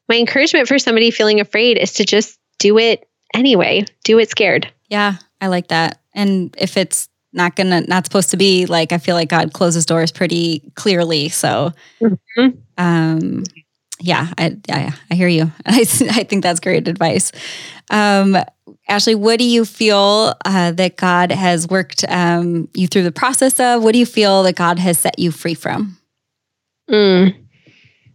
my 0.10 0.18
encouragement 0.18 0.68
for 0.68 0.78
somebody 0.78 1.12
feeling 1.12 1.40
afraid 1.40 1.78
is 1.78 1.94
to 1.94 2.06
just 2.06 2.38
do 2.64 2.78
it 2.78 3.10
anyway. 3.34 3.86
Do 4.06 4.20
it 4.20 4.30
scared. 4.30 4.72
Yeah, 4.88 5.16
I 5.42 5.48
like 5.48 5.68
that. 5.68 6.00
And 6.16 6.56
if 6.58 6.78
it's 6.78 7.10
not 7.34 7.58
gonna 7.58 7.82
not 7.82 8.06
supposed 8.06 8.30
to 8.30 8.38
be 8.38 8.66
like 8.66 8.94
I 8.94 9.00
feel 9.00 9.16
like 9.16 9.28
God 9.28 9.52
closes 9.52 9.86
doors 9.86 10.12
pretty 10.12 10.72
clearly. 10.76 11.28
So 11.28 11.74
mm-hmm. 12.02 12.48
um 12.78 13.44
yeah, 14.00 14.34
I, 14.38 14.58
I 14.70 14.94
I 15.12 15.16
hear 15.16 15.28
you. 15.28 15.52
I 15.66 15.82
I 15.82 16.24
think 16.24 16.42
that's 16.42 16.62
great 16.62 16.88
advice. 16.88 17.34
Um 17.90 18.38
Ashley, 18.88 19.16
what 19.16 19.40
do 19.40 19.46
you 19.46 19.64
feel 19.66 20.34
uh, 20.44 20.72
that 20.74 20.98
God 20.98 21.32
has 21.32 21.70
worked 21.70 22.04
um, 22.10 22.68
you 22.74 22.86
through 22.86 23.04
the 23.04 23.14
process 23.14 23.58
of? 23.58 23.82
What 23.82 23.94
do 23.94 24.00
you 24.00 24.06
feel 24.06 24.44
that 24.44 24.58
God 24.58 24.78
has 24.78 25.00
set 25.00 25.18
you 25.18 25.32
free 25.32 25.54
from? 25.54 25.98
Mm. 26.90 27.43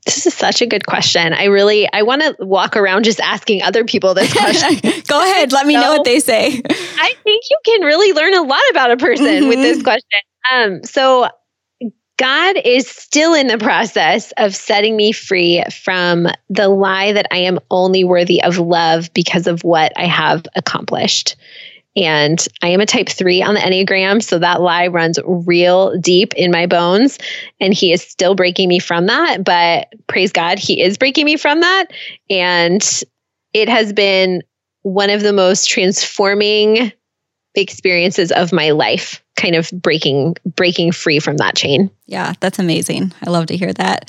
This 0.08 0.26
is 0.26 0.34
such 0.34 0.62
a 0.62 0.66
good 0.66 0.86
question. 0.86 1.34
I 1.34 1.44
really 1.44 1.86
I 1.92 2.02
want 2.02 2.22
to 2.22 2.34
walk 2.40 2.76
around 2.76 3.04
just 3.04 3.20
asking 3.20 3.62
other 3.62 3.84
people 3.84 4.14
this 4.14 4.32
question. 4.36 5.02
Go 5.06 5.22
ahead, 5.22 5.52
let 5.52 5.66
me 5.66 5.74
so, 5.74 5.80
know 5.80 5.92
what 5.92 6.04
they 6.04 6.18
say. 6.18 6.62
I 6.70 7.14
think 7.24 7.44
you 7.50 7.58
can 7.64 7.82
really 7.82 8.12
learn 8.14 8.34
a 8.34 8.42
lot 8.42 8.62
about 8.70 8.90
a 8.90 8.96
person 8.96 9.26
mm-hmm. 9.26 9.48
with 9.48 9.58
this 9.58 9.78
mm-hmm. 9.78 9.84
question. 9.84 10.20
Um, 10.50 10.84
so 10.84 11.28
God 12.16 12.56
is 12.64 12.88
still 12.88 13.34
in 13.34 13.46
the 13.46 13.58
process 13.58 14.32
of 14.38 14.54
setting 14.54 14.96
me 14.96 15.12
free 15.12 15.62
from 15.84 16.26
the 16.48 16.68
lie 16.68 17.12
that 17.12 17.26
I 17.30 17.38
am 17.38 17.60
only 17.70 18.02
worthy 18.02 18.42
of 18.42 18.58
love 18.58 19.12
because 19.14 19.46
of 19.46 19.62
what 19.62 19.92
I 19.96 20.06
have 20.06 20.44
accomplished. 20.56 21.36
And 21.96 22.44
I 22.62 22.68
am 22.68 22.80
a 22.80 22.86
type 22.86 23.08
three 23.08 23.42
on 23.42 23.54
the 23.54 23.60
Enneagram. 23.60 24.22
So 24.22 24.38
that 24.38 24.60
lie 24.60 24.86
runs 24.86 25.18
real 25.24 25.98
deep 25.98 26.32
in 26.34 26.50
my 26.50 26.66
bones. 26.66 27.18
And 27.60 27.74
he 27.74 27.92
is 27.92 28.02
still 28.02 28.34
breaking 28.34 28.68
me 28.68 28.78
from 28.78 29.06
that. 29.06 29.42
But 29.42 29.92
praise 30.06 30.32
God, 30.32 30.58
he 30.58 30.80
is 30.80 30.96
breaking 30.96 31.24
me 31.24 31.36
from 31.36 31.60
that. 31.60 31.86
And 32.30 33.02
it 33.52 33.68
has 33.68 33.92
been 33.92 34.42
one 34.82 35.10
of 35.10 35.22
the 35.22 35.32
most 35.32 35.68
transforming 35.68 36.92
experiences 37.54 38.30
of 38.32 38.52
my 38.52 38.70
life 38.70 39.22
kind 39.36 39.54
of 39.54 39.70
breaking 39.72 40.36
breaking 40.56 40.92
free 40.92 41.18
from 41.18 41.36
that 41.38 41.56
chain 41.56 41.90
yeah 42.06 42.34
that's 42.40 42.58
amazing 42.58 43.12
i 43.22 43.30
love 43.30 43.46
to 43.46 43.56
hear 43.56 43.72
that 43.72 44.08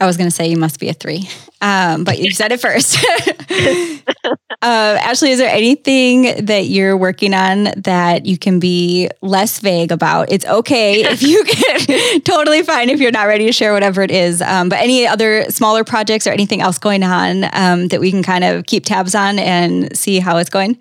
i 0.00 0.06
was 0.06 0.16
going 0.16 0.28
to 0.28 0.34
say 0.34 0.48
you 0.48 0.56
must 0.56 0.80
be 0.80 0.88
a 0.88 0.92
three 0.92 1.28
um, 1.60 2.04
but 2.04 2.18
you 2.18 2.30
said 2.32 2.52
it 2.52 2.60
first. 2.60 2.98
Uh, 4.62 4.96
ashley 5.00 5.30
is 5.30 5.38
there 5.38 5.54
anything 5.54 6.46
that 6.46 6.66
you're 6.66 6.96
working 6.96 7.34
on 7.34 7.64
that 7.76 8.26
you 8.26 8.38
can 8.38 8.58
be 8.58 9.08
less 9.20 9.60
vague 9.60 9.92
about? 9.92 10.32
It's 10.32 10.46
okay 10.46 11.04
if 11.04 11.22
you 11.22 11.44
can 11.44 12.20
totally 12.22 12.62
fine 12.62 12.88
if 12.88 12.98
you're 12.98 13.12
not 13.12 13.26
ready 13.26 13.46
to 13.46 13.52
share 13.52 13.72
whatever 13.74 14.02
it 14.02 14.10
is 14.10 14.40
um, 14.42 14.68
but 14.68 14.78
any 14.80 15.06
other 15.06 15.44
smaller 15.50 15.84
projects 15.84 16.26
or 16.26 16.30
anything 16.30 16.62
else 16.62 16.78
going 16.78 17.02
on 17.02 17.44
um, 17.52 17.88
that 17.88 18.00
we 18.00 18.10
can 18.10 18.22
kind 18.22 18.44
of 18.44 18.66
keep 18.66 18.84
tabs 18.84 19.14
on 19.14 19.38
and 19.38 19.96
see 19.96 20.18
how 20.18 20.38
it's 20.38 20.50
going 20.50 20.78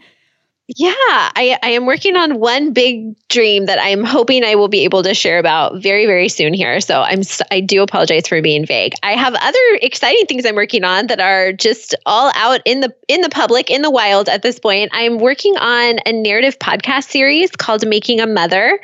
yeah, 0.67 0.89
I, 0.97 1.60
I 1.62 1.69
am 1.69 1.86
working 1.86 2.15
on 2.15 2.39
one 2.39 2.73
big 2.73 3.15
dream 3.28 3.67
that 3.67 3.78
I'm 3.80 4.04
hoping 4.04 4.43
I 4.43 4.56
will 4.56 4.67
be 4.67 4.84
able 4.84 5.04
to 5.04 5.13
share 5.13 5.38
about 5.38 5.80
very 5.80 6.08
very 6.08 6.28
soon 6.28 6.56
here. 6.56 6.82
So 6.82 7.01
I'm 7.01 7.21
I 7.51 7.60
do 7.60 7.84
apologize 7.84 8.28
for 8.28 8.41
being 8.41 8.65
vague. 8.65 8.93
I 9.04 9.12
have 9.12 9.36
other 9.36 9.60
exciting 9.84 10.25
things 10.25 10.43
I'm 10.43 10.56
working 10.56 10.84
on 10.84 11.06
that 11.08 11.19
are 11.19 11.54
just 11.54 11.93
all 12.08 12.32
out 12.34 12.62
in 12.65 12.80
the 12.80 12.91
in 13.08 13.21
the 13.21 13.30
public 13.30 13.69
in 13.69 13.84
the 13.84 13.91
wild 13.91 14.28
at 14.28 14.41
this 14.41 14.60
point. 14.60 14.89
I'm 14.91 15.19
working 15.19 15.56
on 15.58 15.99
a 16.04 16.12
narrative 16.12 16.58
podcast 16.58 17.12
series 17.12 17.51
called 17.51 17.88
Making 17.88 18.19
a 18.19 18.25
Mother 18.25 18.80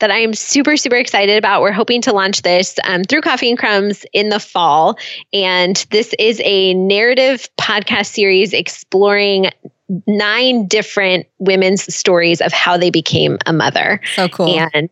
that 0.00 0.10
I 0.10 0.18
am 0.18 0.34
super 0.34 0.76
super 0.76 0.96
excited 0.96 1.38
about. 1.38 1.62
We're 1.62 1.70
hoping 1.70 2.02
to 2.02 2.12
launch 2.12 2.42
this 2.42 2.76
um, 2.82 3.04
through 3.04 3.20
Coffee 3.20 3.50
and 3.50 3.58
Crumbs 3.58 4.04
in 4.12 4.30
the 4.30 4.40
fall, 4.40 4.98
and 5.32 5.76
this 5.90 6.12
is 6.18 6.42
a 6.44 6.74
narrative 6.74 7.48
podcast 7.56 8.06
series 8.06 8.52
exploring 8.52 9.50
nine 10.06 10.66
different 10.66 11.26
women's 11.38 11.92
stories 11.94 12.40
of 12.40 12.52
how 12.52 12.76
they 12.76 12.90
became 12.90 13.38
a 13.46 13.52
mother. 13.52 14.00
So 14.14 14.28
cool. 14.28 14.48
And 14.72 14.90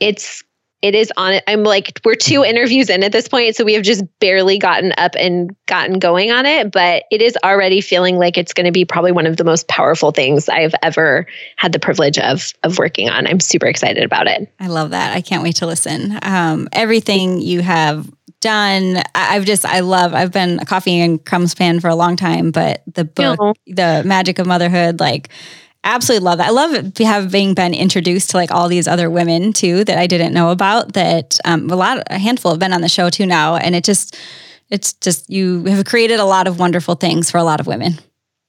it's 0.00 0.42
it 0.82 0.94
is 0.94 1.12
on 1.16 1.34
it. 1.34 1.44
I'm 1.46 1.62
like, 1.62 2.00
we're 2.04 2.14
two 2.14 2.42
interviews 2.42 2.88
in 2.88 3.02
at 3.02 3.12
this 3.12 3.28
point. 3.28 3.54
So 3.54 3.64
we 3.64 3.74
have 3.74 3.82
just 3.82 4.02
barely 4.18 4.58
gotten 4.58 4.92
up 4.96 5.14
and 5.18 5.54
gotten 5.66 5.98
going 5.98 6.30
on 6.30 6.46
it, 6.46 6.72
but 6.72 7.04
it 7.10 7.20
is 7.20 7.36
already 7.44 7.82
feeling 7.82 8.16
like 8.16 8.38
it's 8.38 8.54
going 8.54 8.64
to 8.64 8.72
be 8.72 8.84
probably 8.86 9.12
one 9.12 9.26
of 9.26 9.36
the 9.36 9.44
most 9.44 9.68
powerful 9.68 10.10
things 10.10 10.48
I've 10.48 10.74
ever 10.82 11.26
had 11.56 11.72
the 11.72 11.78
privilege 11.78 12.18
of, 12.18 12.52
of 12.62 12.78
working 12.78 13.10
on. 13.10 13.26
I'm 13.26 13.40
super 13.40 13.66
excited 13.66 14.02
about 14.02 14.26
it. 14.26 14.50
I 14.58 14.68
love 14.68 14.90
that. 14.90 15.14
I 15.14 15.20
can't 15.20 15.42
wait 15.42 15.56
to 15.56 15.66
listen. 15.66 16.18
Um, 16.22 16.68
everything 16.72 17.40
you 17.40 17.60
have 17.60 18.10
done. 18.40 19.02
I've 19.14 19.44
just, 19.44 19.64
I 19.64 19.80
love, 19.80 20.14
I've 20.14 20.32
been 20.32 20.60
a 20.60 20.64
coffee 20.64 20.98
and 21.00 21.24
crumbs 21.24 21.54
fan 21.54 21.80
for 21.80 21.88
a 21.88 21.94
long 21.94 22.16
time, 22.16 22.50
but 22.50 22.82
the 22.86 23.04
book, 23.04 23.56
the 23.66 24.02
magic 24.04 24.38
of 24.38 24.46
motherhood, 24.46 25.00
like, 25.00 25.28
absolutely 25.82 26.24
love 26.24 26.38
that. 26.38 26.48
I 26.48 26.50
love 26.50 26.92
having 26.98 27.54
been 27.54 27.72
introduced 27.72 28.30
to 28.30 28.36
like 28.36 28.50
all 28.50 28.68
these 28.68 28.86
other 28.86 29.08
women 29.08 29.52
too 29.52 29.82
that 29.84 29.96
I 29.96 30.06
didn't 30.06 30.34
know 30.34 30.50
about. 30.50 30.92
That 30.92 31.38
um, 31.44 31.70
a 31.70 31.76
lot, 31.76 32.02
a 32.10 32.18
handful 32.18 32.50
have 32.50 32.58
been 32.58 32.72
on 32.72 32.82
the 32.82 32.88
show 32.88 33.08
too 33.08 33.24
now, 33.24 33.56
and 33.56 33.74
it 33.74 33.84
just, 33.84 34.18
it's 34.68 34.92
just 34.94 35.30
you 35.30 35.64
have 35.64 35.84
created 35.86 36.20
a 36.20 36.24
lot 36.24 36.46
of 36.46 36.58
wonderful 36.58 36.96
things 36.96 37.30
for 37.30 37.38
a 37.38 37.44
lot 37.44 37.60
of 37.60 37.66
women. 37.66 37.98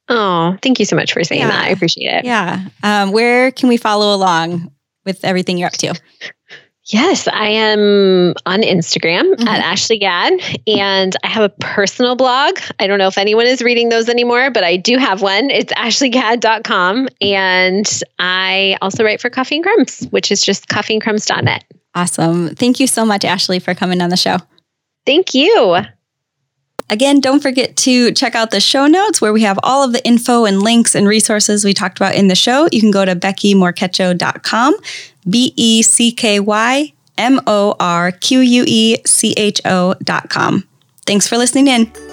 Oh, 0.09 0.57
thank 0.61 0.77
you 0.77 0.85
so 0.85 0.95
much 0.95 1.13
for 1.13 1.23
saying 1.23 1.41
yeah. 1.41 1.47
that. 1.47 1.65
I 1.65 1.69
appreciate 1.69 2.13
it. 2.13 2.25
Yeah. 2.25 2.65
Um, 2.83 3.13
where 3.13 3.49
can 3.51 3.69
we 3.69 3.77
follow 3.77 4.13
along 4.13 4.71
with 5.05 5.23
everything 5.23 5.57
you're 5.57 5.67
up 5.67 5.73
to? 5.73 5.97
Yes, 6.91 7.29
I 7.29 7.47
am 7.47 8.33
on 8.45 8.61
Instagram 8.63 9.33
mm-hmm. 9.33 9.47
at 9.47 9.61
Ashley 9.61 9.97
Gadd, 9.97 10.33
and 10.67 11.15
I 11.23 11.27
have 11.27 11.43
a 11.43 11.49
personal 11.49 12.17
blog. 12.17 12.59
I 12.79 12.87
don't 12.87 12.99
know 12.99 13.07
if 13.07 13.17
anyone 13.17 13.45
is 13.45 13.61
reading 13.61 13.87
those 13.87 14.09
anymore, 14.09 14.51
but 14.51 14.65
I 14.65 14.75
do 14.75 14.97
have 14.97 15.21
one. 15.21 15.49
It's 15.49 15.71
ashleygadd.com. 15.73 17.07
And 17.21 18.01
I 18.19 18.77
also 18.81 19.05
write 19.05 19.21
for 19.21 19.29
Coffee 19.29 19.55
and 19.55 19.63
Crumbs, 19.63 20.05
which 20.09 20.33
is 20.33 20.43
just 20.43 20.67
coffeeandcrumbs.net. 20.67 21.63
Awesome. 21.95 22.55
Thank 22.55 22.81
you 22.81 22.87
so 22.87 23.05
much, 23.05 23.23
Ashley, 23.23 23.59
for 23.59 23.73
coming 23.73 24.01
on 24.01 24.09
the 24.09 24.17
show. 24.17 24.37
Thank 25.05 25.33
you. 25.33 25.77
Again, 26.91 27.21
don't 27.21 27.41
forget 27.41 27.77
to 27.77 28.11
check 28.11 28.35
out 28.35 28.51
the 28.51 28.59
show 28.59 28.85
notes 28.85 29.21
where 29.21 29.31
we 29.31 29.43
have 29.43 29.57
all 29.63 29.81
of 29.81 29.93
the 29.93 30.05
info 30.05 30.43
and 30.43 30.61
links 30.61 30.93
and 30.93 31.07
resources 31.07 31.63
we 31.63 31.73
talked 31.73 31.97
about 31.97 32.15
in 32.15 32.27
the 32.27 32.35
show. 32.35 32.67
You 32.69 32.81
can 32.81 32.91
go 32.91 33.05
to 33.05 33.15
beckymorquecho.com, 33.15 34.75
B 35.29 35.53
E 35.55 35.81
C 35.83 36.11
K 36.11 36.41
Y 36.41 36.91
M 37.17 37.39
O 37.47 37.77
R 37.79 38.11
Q 38.11 38.41
U 38.41 38.65
E 38.67 38.97
C 39.05 39.33
H 39.37 39.61
O.com. 39.63 40.67
Thanks 41.05 41.27
for 41.29 41.37
listening 41.37 41.67
in. 41.67 42.10